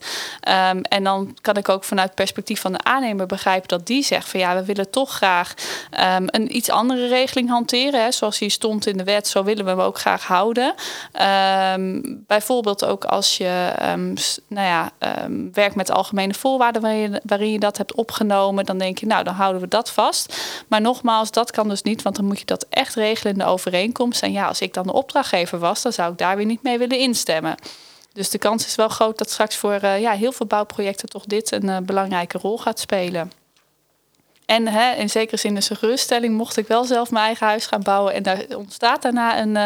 Um, 0.72 0.82
en 0.82 1.04
dan 1.04 1.38
kan 1.42 1.56
ik 1.56 1.70
ook 1.70 1.84
vanuit 1.84 2.08
het 2.08 2.16
perspectief 2.16 2.62
van 2.62 2.72
de 2.72 2.84
aannemer 2.84 3.26
begrijpen 3.26 3.68
dat 3.68 3.86
die 3.86 4.04
zegt 4.04 4.30
van 4.30 4.40
ja, 4.40 4.56
we 4.56 4.66
willen 4.66 4.90
toch 4.90 5.12
graag 5.12 5.54
um, 6.16 6.26
een 6.28 6.56
iets 6.56 6.70
andere 6.70 7.08
regeling 7.08 7.50
hanteren. 7.50 8.04
Hè, 8.04 8.12
zoals 8.12 8.40
hier 8.40 8.52
stond 8.52 8.88
in 8.88 8.98
de 8.98 9.04
wet, 9.04 9.28
zo 9.28 9.44
willen 9.44 9.64
we 9.64 9.70
hem 9.70 9.80
ook 9.80 10.00
graag 10.00 10.24
houden. 10.24 10.74
bijvoorbeeld 12.28 12.86
ook 12.86 13.06
als 13.06 13.38
je 13.38 13.74
nou 14.48 14.68
ja, 14.68 14.92
werkt 15.52 15.76
met 15.76 15.92
algemene 15.92 16.34
voorwaarden 16.34 16.82
waarin 16.82 17.00
je, 17.00 17.22
waarin 17.24 17.52
je 17.52 17.60
dat 17.60 17.78
hebt 17.78 17.94
opgenomen, 17.94 18.66
dan 18.66 18.78
denk 18.78 18.98
je 18.98 19.06
nou, 19.06 19.24
dan 19.24 19.34
houden 19.34 19.62
we 19.62 19.68
dat 19.68 19.92
vast. 19.92 20.36
Maar 20.68 20.82
nogmaals, 20.82 21.32
dat 21.32 21.52
kan 21.52 21.70
dus 21.70 21.82
niet, 21.82 22.02
want 22.02 22.16
dan 22.16 22.26
moet 22.26 22.40
je 22.40 22.46
dat 22.46 22.66
echt 22.80 22.96
regelen 22.96 23.34
in 23.34 23.40
de 23.40 23.46
overeenkomst. 23.46 24.24
En 24.24 24.32
ja, 24.32 24.48
als 24.48 24.62
ik 24.62 24.74
dan 24.74 24.88
de 24.88 24.94
opdrachtgever 24.94 25.60
was, 25.60 25.82
dan 25.82 25.94
zou 25.94 26.12
ik 26.12 26.18
daar 26.18 26.36
weer 26.36 26.46
niet 26.46 26.64
mee 26.64 26.78
willen 26.78 26.98
instemmen. 26.98 27.56
Dus 28.14 28.30
de 28.30 28.38
kans 28.38 28.66
is 28.66 28.76
wel 28.76 28.90
groot 28.90 29.18
dat 29.18 29.30
straks 29.30 29.56
voor 29.56 29.80
uh, 29.84 30.00
ja, 30.00 30.12
heel 30.12 30.32
veel 30.32 30.46
bouwprojecten 30.46 31.10
toch 31.10 31.26
dit 31.26 31.52
een 31.52 31.66
uh, 31.66 31.78
belangrijke 31.78 32.38
rol 32.38 32.58
gaat 32.58 32.80
spelen. 32.80 33.32
En 34.50 34.68
hè, 34.68 34.92
in 34.92 35.10
zekere 35.10 35.38
zin 35.38 35.58
is 35.58 35.70
een 35.70 35.76
geruststelling, 35.76 36.38
mocht 36.38 36.58
ik 36.58 36.68
wel 36.68 36.86
zelf 36.86 37.12
mijn 37.12 37.26
eigen 37.26 37.48
huis 37.48 37.66
gaan 37.66 37.82
bouwen 37.82 38.14
en 38.14 38.24
daar 38.24 38.46
ontstaat 38.56 39.02
daarna 39.02 39.40
een 39.40 39.56
uh, 39.56 39.66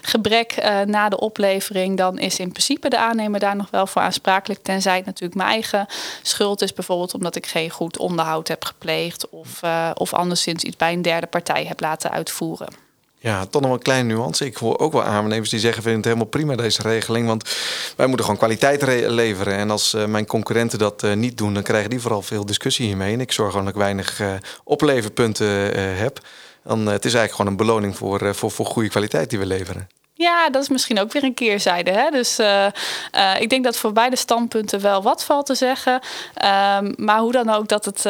gebrek 0.00 0.56
uh, 0.58 0.80
na 0.80 1.08
de 1.08 1.20
oplevering, 1.20 1.96
dan 1.96 2.18
is 2.18 2.38
in 2.38 2.50
principe 2.50 2.88
de 2.88 2.98
aannemer 2.98 3.40
daar 3.40 3.56
nog 3.56 3.70
wel 3.70 3.86
voor 3.86 4.02
aansprakelijk. 4.02 4.62
Tenzij 4.62 4.96
het 4.96 5.04
natuurlijk 5.04 5.34
mijn 5.34 5.48
eigen 5.48 5.86
schuld 6.22 6.62
is, 6.62 6.72
bijvoorbeeld 6.72 7.14
omdat 7.14 7.36
ik 7.36 7.46
geen 7.46 7.70
goed 7.70 7.98
onderhoud 7.98 8.48
heb 8.48 8.64
gepleegd 8.64 9.28
of, 9.28 9.62
uh, 9.64 9.90
of 9.94 10.12
anderszins 10.12 10.62
iets 10.62 10.76
bij 10.76 10.92
een 10.92 11.02
derde 11.02 11.26
partij 11.26 11.64
heb 11.64 11.80
laten 11.80 12.10
uitvoeren. 12.10 12.83
Ja, 13.24 13.46
toch 13.46 13.62
nog 13.62 13.72
een 13.72 13.82
kleine 13.82 14.14
nuance. 14.14 14.44
Ik 14.44 14.56
hoor 14.56 14.78
ook 14.78 14.92
wel 14.92 15.02
aannemers 15.02 15.50
die 15.50 15.58
zeggen: 15.58 15.82
vind 15.82 15.96
het 15.96 16.04
helemaal 16.04 16.26
prima 16.26 16.56
deze 16.56 16.82
regeling. 16.82 17.26
Want 17.26 17.50
wij 17.96 18.06
moeten 18.06 18.24
gewoon 18.24 18.40
kwaliteit 18.40 18.82
leveren. 19.10 19.54
En 19.54 19.70
als 19.70 19.94
uh, 19.94 20.04
mijn 20.04 20.26
concurrenten 20.26 20.78
dat 20.78 21.02
uh, 21.02 21.12
niet 21.12 21.38
doen, 21.38 21.54
dan 21.54 21.62
krijgen 21.62 21.90
die 21.90 22.00
vooral 22.00 22.22
veel 22.22 22.46
discussie 22.46 22.86
hiermee. 22.86 23.12
En 23.12 23.20
ik 23.20 23.32
zorg 23.32 23.50
gewoon 23.50 23.64
dat 23.64 23.74
ik 23.74 23.80
weinig 23.80 24.20
uh, 24.20 24.32
opleverpunten 24.64 25.46
heb. 25.96 26.20
Dan, 26.64 26.86
het 26.86 27.04
is 27.04 27.14
eigenlijk 27.14 27.32
gewoon 27.34 27.50
een 27.50 27.56
beloning 27.56 27.96
voor, 27.96 28.34
voor, 28.34 28.50
voor 28.50 28.66
goede 28.66 28.88
kwaliteit 28.88 29.30
die 29.30 29.38
we 29.38 29.46
leveren. 29.46 29.88
Ja, 30.14 30.50
dat 30.50 30.62
is 30.62 30.68
misschien 30.68 31.00
ook 31.00 31.12
weer 31.12 31.24
een 31.24 31.34
keerzijde. 31.34 31.90
Hè? 31.90 32.10
Dus 32.10 32.38
ik 33.40 33.50
denk 33.50 33.64
dat 33.64 33.76
voor 33.76 33.92
beide 33.92 34.16
standpunten 34.16 34.80
wel 34.80 35.02
wat 35.02 35.24
valt 35.24 35.46
te 35.46 35.54
zeggen. 35.54 35.92
Um, 35.92 36.94
maar 36.96 37.18
hoe 37.18 37.32
dan 37.32 37.50
ook, 37.50 37.68
dat, 37.68 37.84
het, 37.84 38.02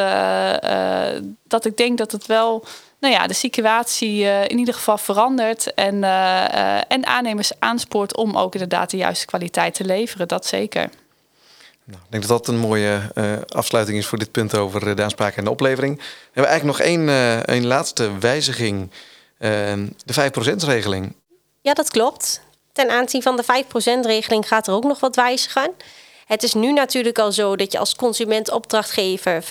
dat 1.47 1.65
ik 1.65 1.77
denk 1.77 1.99
dat 1.99 2.13
het 2.13 2.27
wel 2.27 2.65
nou 3.05 3.17
ja, 3.17 3.27
de 3.27 3.35
situatie 3.35 4.23
uh, 4.23 4.43
in 4.43 4.59
ieder 4.59 4.75
geval 4.75 4.99
verandert. 4.99 5.75
En, 5.75 5.95
uh, 5.95 6.93
en 6.93 7.07
aannemers 7.07 7.53
aanspoort 7.59 8.17
om 8.17 8.37
ook 8.37 8.53
inderdaad 8.53 8.91
de 8.91 8.97
juiste 8.97 9.27
kwaliteit 9.27 9.75
te 9.75 9.85
leveren. 9.85 10.29
Dat 10.29 10.47
zeker. 10.47 10.91
Nou, 11.85 12.01
ik 12.05 12.11
denk 12.11 12.27
dat 12.27 12.39
dat 12.39 12.49
een 12.55 12.61
mooie 12.61 13.01
afsluiting 13.49 13.99
is 13.99 14.07
voor 14.07 14.19
dit 14.19 14.31
punt 14.31 14.57
over 14.57 14.97
de 14.97 15.03
aanspraak 15.03 15.37
en 15.37 15.45
de 15.45 15.51
oplevering. 15.51 15.97
We 15.97 16.05
hebben 16.33 16.53
eigenlijk 16.53 16.79
nog 16.79 16.89
één, 16.89 17.09
één 17.47 17.67
laatste 17.67 18.19
wijziging. 18.19 18.91
de 19.39 20.31
5%-regeling. 20.31 21.15
Ja, 21.61 21.73
dat 21.73 21.91
klopt. 21.91 22.41
Ten 22.73 22.91
aanzien 22.91 23.23
van 23.23 23.37
de 23.37 23.65
5%-regeling 23.65 24.49
gaat 24.49 24.67
er 24.67 24.75
ook 24.75 24.85
nog 24.85 25.01
wat 25.01 25.17
wijzigen. 25.17 25.71
Het 26.27 26.43
is 26.43 26.55
nu 26.55 26.73
natuurlijk 26.73 27.19
al 27.19 27.33
zo 27.33 27.57
dat 27.57 27.73
je 27.73 27.79
als 27.79 27.97
consument-opdrachtgever 27.97 29.43
5% 29.43 29.47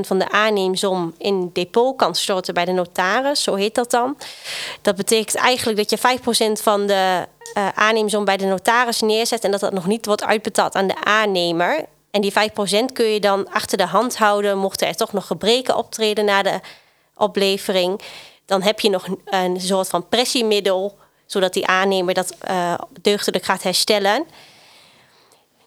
van 0.00 0.18
de 0.18 0.30
aanneemsom 0.30 1.14
in 1.18 1.50
depot 1.52 1.96
kan 1.96 2.14
storten 2.14 2.54
bij 2.54 2.64
de 2.64 2.72
notaris, 2.72 3.42
zo 3.42 3.54
heet 3.54 3.74
dat 3.74 3.90
dan. 3.90 4.16
Dat 4.82 4.96
betekent 4.96 5.34
eigenlijk 5.34 5.88
dat 5.88 5.90
je 5.90 6.18
5% 6.58 6.62
van 6.62 6.86
de 6.86 7.26
uh, 7.54 8.24
bij 8.24 8.36
de 8.36 8.44
notaris 8.44 9.00
neerzet 9.00 9.44
en 9.44 9.50
dat 9.50 9.60
dat 9.60 9.72
nog 9.72 9.86
niet 9.86 10.06
wordt 10.06 10.24
uitbetaald 10.24 10.74
aan 10.74 10.86
de 10.86 11.04
aannemer. 11.04 11.84
En 12.10 12.20
die 12.20 12.32
5% 12.32 12.34
kun 12.92 13.06
je 13.06 13.20
dan 13.20 13.50
achter 13.50 13.78
de 13.78 13.86
hand 13.86 14.16
houden, 14.16 14.58
mochten 14.58 14.86
er 14.86 14.96
toch 14.96 15.12
nog 15.12 15.26
gebreken 15.26 15.76
optreden 15.76 16.24
na 16.24 16.42
de 16.42 16.60
oplevering. 17.16 18.00
Dan 18.46 18.62
heb 18.62 18.80
je 18.80 18.90
nog 18.90 19.06
een 19.24 19.60
soort 19.60 19.88
van 19.88 20.08
pressiemiddel, 20.08 20.98
zodat 21.26 21.52
die 21.52 21.66
aannemer 21.66 22.14
dat 22.14 22.36
uh, 22.50 22.74
deugdelijk 23.00 23.44
gaat 23.44 23.62
herstellen. 23.62 24.26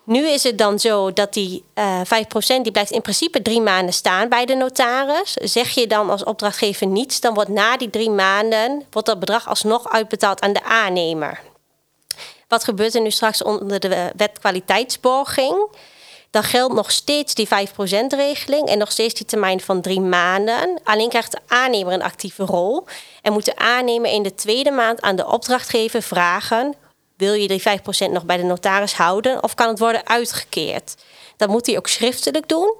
Nu 0.08 0.28
is 0.28 0.44
het 0.44 0.58
dan 0.58 0.80
zo 0.80 1.14
dat 1.14 1.34
die 1.34 1.64
uh, 1.76 2.02
eh, 2.02 2.24
5% 2.58 2.62
die 2.62 2.72
blijft 2.72 2.92
in 2.92 3.02
principe 3.02 3.42
drie 3.42 3.62
maanden 3.62 3.94
staan 3.94 4.30
bij 4.30 4.46
de 4.46 4.56
notaris. 4.56 5.34
Zeg 5.34 5.70
je 5.70 5.88
dan 5.88 6.10
als 6.10 6.24
opdrachtgever 6.24 6.88
niets, 6.88 7.20
dan 7.20 7.34
wordt 7.34 7.50
na 7.50 7.78
die 7.78 7.90
drie 7.90 8.10
maanden 8.10 8.86
wordt 8.92 9.08
dat 9.08 9.20
bedrag 9.20 9.48
alsnog 9.48 9.90
uitbetaald 9.90 10.42
aan 10.42 10.54
de 10.54 10.64
aannemer. 10.64 11.40
Wat 12.48 12.64
gebeurt 12.64 12.96
er 12.96 13.02
nu 13.02 13.12
straks 13.12 13.44
onder 13.44 13.80
de 13.80 14.12
wet 14.16 14.40
kwaliteitsborging? 14.40 15.68
Dan 16.32 16.44
geldt 16.44 16.74
nog 16.74 16.92
steeds 16.92 17.34
die 17.34 17.48
5%-regeling 17.48 18.68
en 18.68 18.78
nog 18.78 18.92
steeds 18.92 19.14
die 19.14 19.26
termijn 19.26 19.60
van 19.60 19.82
drie 19.82 20.02
maanden. 20.02 20.80
Alleen 20.84 21.10
krijgt 21.10 21.32
de 21.32 21.40
aannemer 21.48 21.94
een 21.94 22.04
actieve 22.04 22.44
rol 22.44 22.86
en 23.22 23.34
moet 23.34 23.46
de 23.46 23.56
aannemer 23.56 24.12
in 24.12 24.24
de 24.24 24.36
tweede 24.36 24.72
maand 24.72 25.02
aan 25.02 25.16
de 25.16 25.28
opdrachtgever 25.28 26.02
vragen: 26.02 26.76
wil 27.18 27.34
je 27.34 27.48
die 27.48 27.62
5% 28.08 28.12
nog 28.12 28.26
bij 28.26 28.38
de 28.38 28.44
notaris 28.44 28.94
houden 28.94 29.44
of 29.44 29.54
kan 29.54 29.68
het 29.68 29.80
worden 29.80 30.08
uitgekeerd? 30.08 30.96
Dat 31.38 31.50
moet 31.50 31.66
hij 31.66 31.78
ook 31.78 31.88
schriftelijk 31.88 32.48
doen. 32.50 32.76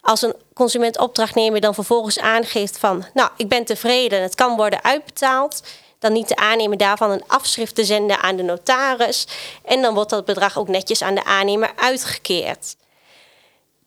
Als 0.00 0.22
een 0.22 0.34
consument-opdrachtnemer 0.54 1.60
dan 1.60 1.74
vervolgens 1.74 2.18
aangeeft 2.18 2.78
van, 2.78 3.04
nou, 3.14 3.30
ik 3.36 3.48
ben 3.48 3.64
tevreden, 3.64 4.22
het 4.22 4.34
kan 4.34 4.56
worden 4.56 4.84
uitbetaald, 4.84 5.62
dan 5.98 6.12
niet 6.12 6.28
de 6.28 6.36
aannemer 6.36 6.76
daarvan 6.76 7.10
een 7.10 7.24
afschrift 7.26 7.74
te 7.74 7.84
zenden 7.84 8.20
aan 8.20 8.36
de 8.36 8.42
notaris 8.42 9.26
en 9.64 9.82
dan 9.82 9.94
wordt 9.94 10.10
dat 10.10 10.24
bedrag 10.24 10.58
ook 10.58 10.68
netjes 10.68 11.02
aan 11.02 11.14
de 11.14 11.24
aannemer 11.24 11.70
uitgekeerd. 11.76 12.76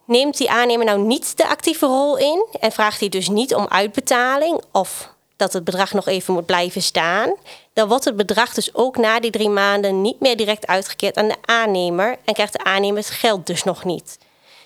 Neemt 0.05 0.37
die 0.37 0.51
aannemer 0.51 0.85
nou 0.85 0.99
niet 0.99 1.37
de 1.37 1.47
actieve 1.47 1.85
rol 1.85 2.17
in 2.17 2.45
en 2.59 2.71
vraagt 2.71 2.99
hij 2.99 3.09
dus 3.09 3.29
niet 3.29 3.55
om 3.55 3.67
uitbetaling 3.67 4.63
of 4.71 5.13
dat 5.41 5.53
het 5.53 5.63
bedrag 5.63 5.93
nog 5.93 6.07
even 6.07 6.33
moet 6.33 6.45
blijven 6.45 6.81
staan, 6.81 7.35
dan 7.73 7.87
wordt 7.87 8.05
het 8.05 8.15
bedrag 8.15 8.53
dus 8.53 8.75
ook 8.75 8.97
na 8.97 9.19
die 9.19 9.31
drie 9.31 9.49
maanden 9.49 10.01
niet 10.01 10.19
meer 10.19 10.37
direct 10.37 10.67
uitgekeerd 10.67 11.17
aan 11.17 11.27
de 11.27 11.35
aannemer 11.45 12.17
en 12.25 12.33
krijgt 12.33 12.53
de 12.53 12.63
aannemer 12.63 12.97
het 12.97 13.09
geld 13.09 13.47
dus 13.47 13.63
nog 13.63 13.83
niet. 13.83 14.17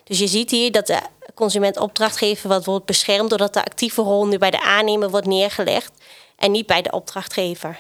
Dus 0.03 0.19
je 0.19 0.27
ziet 0.27 0.51
hier 0.51 0.71
dat 0.71 0.88
de 0.88 0.99
consument-opdrachtgever 1.33 2.49
wat 2.49 2.65
wordt 2.65 2.85
beschermd 2.85 3.29
doordat 3.29 3.53
de 3.53 3.65
actieve 3.65 4.01
rol 4.01 4.27
nu 4.27 4.38
bij 4.38 4.51
de 4.51 4.61
aannemer 4.61 5.09
wordt 5.09 5.27
neergelegd 5.27 5.91
en 6.35 6.51
niet 6.51 6.65
bij 6.65 6.81
de 6.81 6.91
opdrachtgever. 6.91 7.79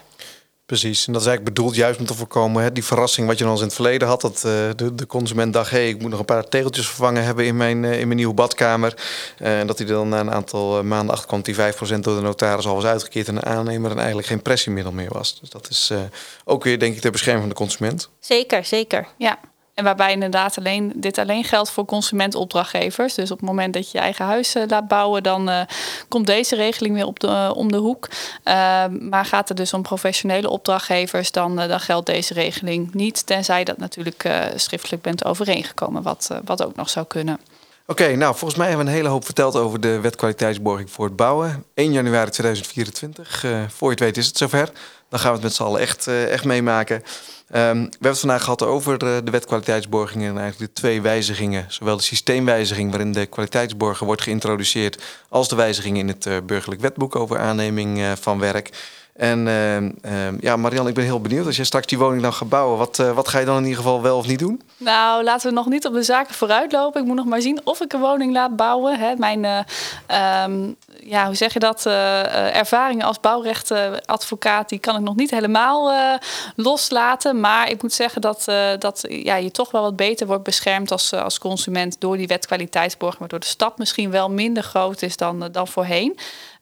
Precies, 0.65 1.07
en 1.07 1.13
dat 1.13 1.21
is 1.21 1.27
eigenlijk 1.27 1.55
bedoeld 1.55 1.75
juist 1.75 1.99
om 1.99 2.05
te 2.05 2.13
voorkomen 2.13 2.63
hè, 2.63 2.71
die 2.71 2.83
verrassing 2.83 3.27
wat 3.27 3.37
je 3.37 3.43
al 3.45 3.51
eens 3.51 3.59
in 3.59 3.65
het 3.65 3.75
verleden 3.75 4.07
had. 4.07 4.21
Dat 4.21 4.35
uh, 4.35 4.51
de, 4.75 4.95
de, 4.95 5.05
consument 5.07 5.53
dacht, 5.53 5.71
hé, 5.71 5.77
hey, 5.77 5.89
ik 5.89 6.01
moet 6.01 6.09
nog 6.09 6.19
een 6.19 6.25
paar 6.25 6.47
tegeltjes 6.47 6.87
vervangen 6.87 7.23
hebben 7.23 7.45
in 7.45 7.57
mijn, 7.57 7.83
uh, 7.83 7.99
in 7.99 8.05
mijn 8.07 8.15
nieuwe 8.17 8.33
badkamer. 8.33 8.93
Uh, 9.41 9.59
en 9.59 9.67
dat 9.67 9.77
hij 9.77 9.87
dan 9.87 10.09
na 10.09 10.19
een 10.19 10.31
aantal 10.31 10.83
maanden 10.83 11.13
achter 11.13 11.27
kwam 11.27 11.41
die 11.41 11.55
5% 11.55 11.57
door 11.99 12.15
de 12.15 12.21
notaris 12.21 12.65
al 12.65 12.75
was 12.75 12.85
uitgekeerd 12.85 13.27
en 13.27 13.35
de 13.35 13.43
aannemer 13.43 13.91
en 13.91 13.97
eigenlijk 13.97 14.27
geen 14.27 14.41
pressiemiddel 14.41 14.91
meer 14.91 15.13
was. 15.13 15.39
Dus 15.39 15.49
dat 15.49 15.69
is 15.69 15.91
ook 16.43 16.63
weer 16.63 16.79
denk 16.79 16.95
ik 16.95 17.01
ter 17.01 17.11
bescherming 17.11 17.45
van 17.45 17.55
de 17.55 17.61
consument. 17.61 18.09
Zeker, 18.19 18.65
zeker. 18.65 19.07
Ja, 19.17 19.39
en 19.75 19.83
waarbij 19.83 20.11
inderdaad 20.11 20.57
alleen, 20.57 20.91
dit 20.95 21.17
alleen 21.17 21.43
geldt 21.43 21.71
voor 21.71 21.85
consumentopdrachtgevers. 21.85 23.13
Dus 23.13 23.31
op 23.31 23.37
het 23.37 23.47
moment 23.47 23.73
dat 23.73 23.91
je 23.91 23.97
je 23.97 24.03
eigen 24.03 24.25
huis 24.25 24.55
uh, 24.55 24.63
laat 24.67 24.87
bouwen, 24.87 25.23
dan 25.23 25.49
uh, 25.49 25.61
komt 26.07 26.27
deze 26.27 26.55
regeling 26.55 26.95
weer 26.95 27.05
op 27.05 27.19
de, 27.19 27.27
uh, 27.27 27.51
om 27.55 27.71
de 27.71 27.77
hoek. 27.77 28.09
maar 28.99 29.25
gaat 29.25 29.47
het 29.47 29.57
dus 29.57 29.73
om 29.73 29.81
professionele 29.81 30.49
opdrachtgevers, 30.49 31.31
dan, 31.31 31.55
dan 31.55 31.79
geldt 31.79 32.05
deze 32.05 32.33
regeling 32.33 32.93
niet. 32.93 33.25
Tenzij 33.25 33.63
dat 33.63 33.77
natuurlijk 33.77 34.29
schriftelijk 34.55 35.01
bent 35.01 35.25
overeengekomen, 35.25 36.01
wat, 36.01 36.29
wat 36.45 36.63
ook 36.65 36.75
nog 36.75 36.89
zou 36.89 37.05
kunnen. 37.05 37.39
Oké, 37.87 38.15
nou 38.15 38.35
volgens 38.35 38.59
mij 38.59 38.67
hebben 38.67 38.85
we 38.85 38.91
een 38.91 38.97
hele 38.97 39.09
hoop 39.09 39.25
verteld 39.25 39.55
over 39.55 39.79
de 39.79 39.99
wet 39.99 40.15
kwaliteitsborging 40.15 40.91
voor 40.91 41.05
het 41.05 41.15
bouwen. 41.15 41.65
1 41.73 41.91
januari 41.91 42.29
2024, 42.31 43.45
voor 43.67 43.87
je 43.87 43.93
het 43.93 43.99
weet 43.99 44.17
is 44.17 44.27
het 44.27 44.37
zover. 44.37 44.71
Dan 45.09 45.19
gaan 45.19 45.29
we 45.29 45.35
het 45.35 45.45
met 45.45 45.53
z'n 45.53 45.63
allen 45.63 45.81
echt, 45.81 46.07
echt 46.07 46.45
meemaken. 46.45 47.03
Um, 47.49 47.59
we 47.59 47.61
hebben 47.61 48.09
het 48.09 48.19
vandaag 48.19 48.43
gehad 48.43 48.63
over 48.63 48.97
de, 48.97 49.21
de 49.23 49.31
wet 49.31 49.45
kwaliteitsborging 49.45 50.23
en 50.23 50.37
eigenlijk 50.37 50.73
de 50.73 50.81
twee 50.81 51.01
wijzigingen. 51.01 51.65
Zowel 51.67 51.97
de 51.97 52.03
systeemwijziging 52.03 52.89
waarin 52.89 53.11
de 53.11 53.25
kwaliteitsborger 53.25 54.05
wordt 54.05 54.21
geïntroduceerd... 54.21 55.03
als 55.29 55.49
de 55.49 55.55
wijziging 55.55 55.97
in 55.97 56.07
het 56.07 56.25
uh, 56.25 56.37
burgerlijk 56.45 56.81
wetboek 56.81 57.15
over 57.15 57.39
aanneming 57.39 57.97
uh, 57.97 58.11
van 58.11 58.39
werk... 58.39 58.69
En 59.15 59.47
uh, 59.47 59.81
uh, 59.81 60.39
ja, 60.39 60.55
Marianne, 60.55 60.89
ik 60.89 60.95
ben 60.95 61.03
heel 61.03 61.21
benieuwd. 61.21 61.45
Als 61.45 61.55
je 61.55 61.63
straks 61.63 61.87
die 61.87 61.97
woning 61.97 62.21
dan 62.21 62.33
gaat 62.33 62.49
bouwen, 62.49 62.77
wat, 62.77 62.99
uh, 62.99 63.11
wat 63.11 63.27
ga 63.27 63.39
je 63.39 63.45
dan 63.45 63.57
in 63.57 63.63
ieder 63.63 63.77
geval 63.77 64.01
wel 64.01 64.17
of 64.17 64.27
niet 64.27 64.39
doen? 64.39 64.61
Nou, 64.77 65.23
laten 65.23 65.49
we 65.49 65.55
nog 65.55 65.67
niet 65.67 65.85
op 65.85 65.93
de 65.93 66.03
zaken 66.03 66.35
vooruitlopen. 66.35 67.01
Ik 67.01 67.07
moet 67.07 67.15
nog 67.15 67.25
maar 67.25 67.41
zien 67.41 67.61
of 67.63 67.81
ik 67.81 67.93
een 67.93 67.99
woning 67.99 68.33
laat 68.33 68.55
bouwen. 68.55 68.99
Hè. 68.99 69.15
Mijn, 69.15 69.45
um, 70.47 70.75
ja, 70.99 71.25
hoe 71.25 71.35
zeg 71.35 71.53
je 71.53 71.59
dat? 71.59 71.85
ervaringen 71.85 73.05
als 73.05 73.19
bouwrechtadvocaat, 73.19 74.69
die 74.69 74.79
kan 74.79 74.95
ik 74.95 75.01
nog 75.01 75.15
niet 75.15 75.31
helemaal 75.31 75.91
loslaten. 76.55 77.39
Maar 77.39 77.69
ik 77.69 77.81
moet 77.81 77.93
zeggen 77.93 78.21
dat, 78.21 78.43
dat 78.79 79.05
ja, 79.07 79.35
je 79.35 79.51
toch 79.51 79.71
wel 79.71 79.81
wat 79.81 79.95
beter 79.95 80.27
wordt 80.27 80.43
beschermd 80.43 80.91
als, 80.91 81.13
als 81.13 81.39
consument 81.39 81.99
door 81.99 82.17
die 82.17 82.27
wet 82.27 82.45
kwaliteitsborging. 82.45 83.19
Waardoor 83.19 83.39
de 83.39 83.45
stap 83.45 83.77
misschien 83.77 84.11
wel 84.11 84.29
minder 84.29 84.63
groot 84.63 85.01
is 85.01 85.17
dan, 85.17 85.47
dan 85.51 85.67
voorheen. 85.67 86.17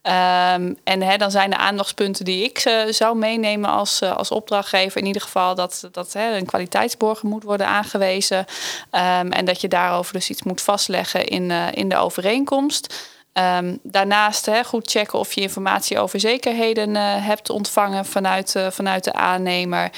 Um, 0.07 0.77
en 0.83 1.17
dan 1.17 1.31
zijn 1.31 1.49
de 1.49 1.57
aandachtspunten 1.57 2.25
die 2.25 2.43
ik 2.43 2.65
uh, 2.65 2.81
zou 2.89 3.17
meenemen 3.17 3.69
als, 3.69 4.01
uh, 4.01 4.15
als 4.15 4.31
opdrachtgever 4.31 5.01
in 5.01 5.07
ieder 5.07 5.21
geval 5.21 5.55
dat, 5.55 5.89
dat 5.91 6.13
een 6.13 6.45
kwaliteitsborger 6.45 7.29
moet 7.29 7.43
worden 7.43 7.67
aangewezen. 7.67 8.37
Um, 8.37 9.31
en 9.31 9.45
dat 9.45 9.61
je 9.61 9.67
daarover 9.67 10.13
dus 10.13 10.29
iets 10.29 10.43
moet 10.43 10.61
vastleggen 10.61 11.25
in, 11.25 11.49
uh, 11.49 11.67
in 11.71 11.89
de 11.89 11.95
overeenkomst. 11.95 13.11
Um, 13.33 13.79
daarnaast 13.83 14.49
goed 14.65 14.89
checken 14.91 15.19
of 15.19 15.33
je 15.33 15.41
informatie 15.41 15.99
over 15.99 16.19
zekerheden 16.19 16.95
hebt 17.23 17.49
ontvangen 17.49 18.05
vanuit, 18.05 18.55
vanuit 18.69 19.03
de 19.03 19.13
aannemer. 19.13 19.89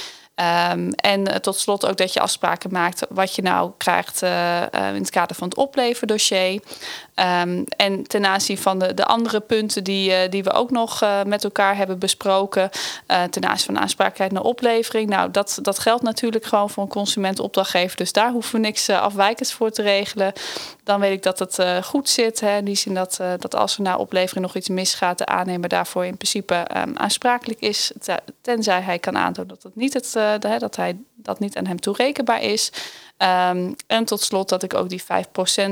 En 0.96 1.42
tot 1.42 1.60
slot 1.60 1.86
ook 1.86 1.98
dat 1.98 2.14
je 2.14 2.20
afspraken 2.20 2.72
maakt 2.72 3.06
wat 3.10 3.36
je 3.36 3.42
nou 3.42 3.72
krijgt 3.78 4.22
in 4.72 4.80
het 4.80 5.10
kader 5.10 5.36
van 5.36 5.48
het 5.48 5.58
opleverdossier. 5.58 6.62
Um, 7.20 7.64
en 7.78 8.04
ten 8.08 8.26
aanzien 8.26 8.58
van 8.58 8.80
de, 8.80 8.94
de 8.94 9.06
andere 9.06 9.40
punten 9.40 9.84
die, 9.84 10.30
die 10.30 10.44
we 10.44 10.52
ook 10.52 10.72
nog 10.72 11.04
met 11.26 11.44
elkaar 11.44 11.78
hebben 11.78 12.00
besproken, 12.00 12.70
ten 13.30 13.46
aanzien 13.46 13.66
van 13.66 13.80
aansprakelijkheid 13.80 14.32
naar 14.32 14.42
oplevering. 14.42 15.10
Nou, 15.10 15.32
dat, 15.32 15.60
dat 15.62 15.80
geldt 15.80 16.04
natuurlijk 16.04 16.46
gewoon 16.46 16.70
voor 16.70 16.84
een 16.84 16.90
consument-opdrachtgever. 16.90 17.98
Dus 17.98 18.12
daar 18.12 18.32
hoeven 18.32 18.54
we 18.54 18.60
niks 18.60 18.90
afwijkends 18.90 19.54
voor 19.54 19.72
te 19.72 19.82
regelen. 19.82 20.34
Dan 20.84 21.00
weet 21.00 21.12
ik 21.12 21.24
dat 21.24 21.40
het 21.40 21.86
goed 21.86 22.10
zit. 22.10 22.40
Hè, 22.40 22.58
in 22.58 22.66
die 22.66 22.76
zin 22.76 22.94
dat, 22.94 23.56
als 23.56 23.76
er 23.76 23.82
na 23.82 23.98
oplevering 23.98 24.46
nog 24.46 24.56
iets 24.56 24.70
misgaat, 24.70 25.18
de 25.18 25.26
aannemer 25.26 25.70
daarvoor 25.70 26.06
in 26.06 26.18
principe 26.18 26.66
um, 26.78 26.98
aansprakelijk 26.98 27.60
is. 27.60 27.92
Tenzij 28.42 28.82
hij 28.82 29.00
kan 29.00 29.18
aantonen 29.18 29.50
dat 29.50 29.64
het 29.64 29.76
niet 29.76 29.94
het 29.94 30.14
dat 30.60 30.76
hij 30.76 30.98
dat 31.16 31.40
niet 31.40 31.58
aan 31.58 31.66
hem 31.66 31.80
toerekenbaar 31.80 32.42
is. 32.42 32.72
Um, 33.18 33.76
en 33.88 34.06
tot 34.06 34.22
slot 34.22 34.50
dat 34.50 34.64
ik 34.64 34.74
ook 34.74 34.90
die 34.90 35.04
5% 35.04 35.06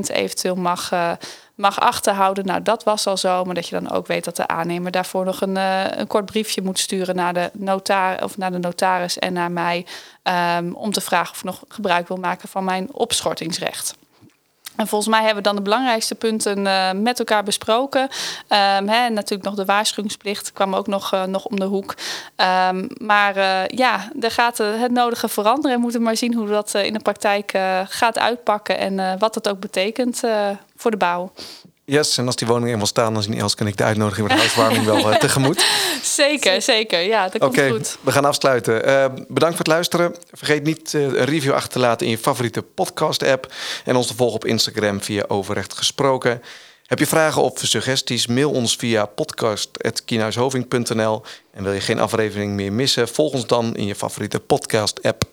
eventueel 0.08 0.56
mag, 0.56 0.92
uh, 0.92 1.12
mag 1.56 1.80
achterhouden. 1.80 2.46
Nou, 2.46 2.62
dat 2.62 2.84
was 2.84 3.08
al 3.08 3.18
zo, 3.18 3.44
maar 3.44 3.56
dat 3.56 3.68
je 3.68 3.80
dan 3.80 3.92
ook 3.92 4.08
weet 4.08 4.24
dat 4.24 4.36
de 4.36 4.48
aannemer 4.48 4.92
daarvoor 4.92 5.26
nog 5.26 5.42
een, 5.42 5.56
uh, 5.56 5.86
een 5.90 6.08
kort 6.08 6.26
briefje 6.26 6.62
moet 6.62 6.80
sturen 6.80 7.16
naar 7.16 7.34
de, 7.34 7.50
notar 7.54 8.24
of 8.24 8.38
naar 8.38 8.52
de 8.52 8.58
notaris 8.58 9.20
en 9.20 9.34
naar 9.34 9.52
mij. 9.52 9.86
Um, 10.58 10.76
om 10.76 10.92
te 10.92 11.02
vragen 11.02 11.32
of 11.32 11.38
ik 11.38 11.44
nog 11.44 11.64
gebruik 11.68 12.08
wil 12.08 12.18
maken 12.18 12.50
van 12.50 12.64
mijn 12.64 12.94
opschortingsrecht. 12.94 13.96
En 14.76 14.88
volgens 14.88 15.10
mij 15.10 15.20
hebben 15.20 15.44
we 15.44 15.50
dan 15.50 15.56
de 15.56 15.62
belangrijkste 15.62 16.16
punten 16.16 16.66
uh, 16.66 16.92
met 16.92 17.20
elkaar 17.20 17.44
besproken. 17.44 18.02
Um, 18.02 18.10
hè, 18.90 19.10
natuurlijk 19.10 19.44
nog 19.44 19.56
de 19.56 19.66
waarschuwingsplicht 19.66 20.54
kwam 20.54 20.76
ook 20.76 20.88
nog, 20.88 21.14
uh, 21.14 21.24
nog 21.24 21.46
om 21.46 21.60
de 21.60 21.66
hoek. 21.66 21.96
Um, 22.70 22.88
maar 22.98 23.38
uh, 23.38 23.68
ja, 23.68 24.12
er 24.22 24.32
gaat 24.32 24.58
het 24.58 24.92
nodige 24.92 25.28
veranderen. 25.28 25.76
We 25.76 25.82
moeten 25.82 26.02
maar 26.02 26.18
zien 26.18 26.34
hoe 26.34 26.48
dat 26.48 26.74
in 26.74 26.94
de 26.94 27.00
praktijk 27.00 27.58
gaat 27.88 28.20
uitpakken 28.20 28.78
en 28.78 29.20
wat 29.20 29.34
dat 29.34 29.50
ook 29.50 29.60
betekent 29.60 30.22
voor 30.76 30.92
de 30.92 30.98
bouw. 30.98 31.32
Yes, 31.86 32.18
en 32.18 32.26
als 32.26 32.36
die 32.36 32.48
woning 32.48 32.72
eenmaal 32.72 32.86
staan, 32.86 33.14
dan 33.14 33.34
Els, 33.34 33.56
kan 33.56 33.68
ik 33.68 33.78
de 33.78 33.84
uitnodiging 33.84 34.28
voor 34.28 34.36
de 34.36 34.42
huiswarming 34.42 34.86
wel 34.86 35.12
uh, 35.12 35.16
tegemoet. 35.16 35.66
Zeker, 36.02 36.62
zeker. 36.62 37.02
Ja, 37.02 37.30
dat 37.30 37.42
komt 37.42 37.62
goed. 37.62 37.98
we 38.02 38.12
gaan 38.12 38.26
afsluiten. 38.26 38.90
Uh, 38.90 39.06
bedankt 39.28 39.56
voor 39.56 39.66
het 39.66 39.68
luisteren. 39.68 40.16
Vergeet 40.32 40.64
niet 40.64 40.94
uh, 40.94 41.02
een 41.02 41.26
review 41.26 41.54
achter 41.54 41.72
te 41.72 41.80
laten 41.80 42.06
in 42.06 42.12
je 42.12 42.18
favoriete 42.18 42.62
podcast-app. 42.62 43.54
En 43.86 43.96
ons 43.96 44.08
te 44.08 44.16
volgen 44.16 44.36
op 44.36 44.46
Instagram 44.46 45.02
via 45.02 45.24
Overrecht 45.28 45.74
Gesproken. 45.74 46.42
Heb 46.86 47.00
je 47.00 47.08
vragen 47.08 47.42
of 47.42 47.60
suggesties? 47.64 48.28
Mail 48.28 48.52
ons 48.52 48.76
via 48.76 49.06
podcast.kienhuishoving.nl. 49.06 51.22
En 51.52 51.64
wil 51.64 51.74
je 51.74 51.82
geen 51.82 52.00
aflevering 52.00 52.54
meer 52.54 52.74
missen? 52.74 53.08
Volg 53.08 53.34
ons 53.34 53.48
dan 53.48 53.76
in 53.76 53.86
je 53.86 53.96
favoriete 53.96 54.40
podcast-app. 54.40 55.33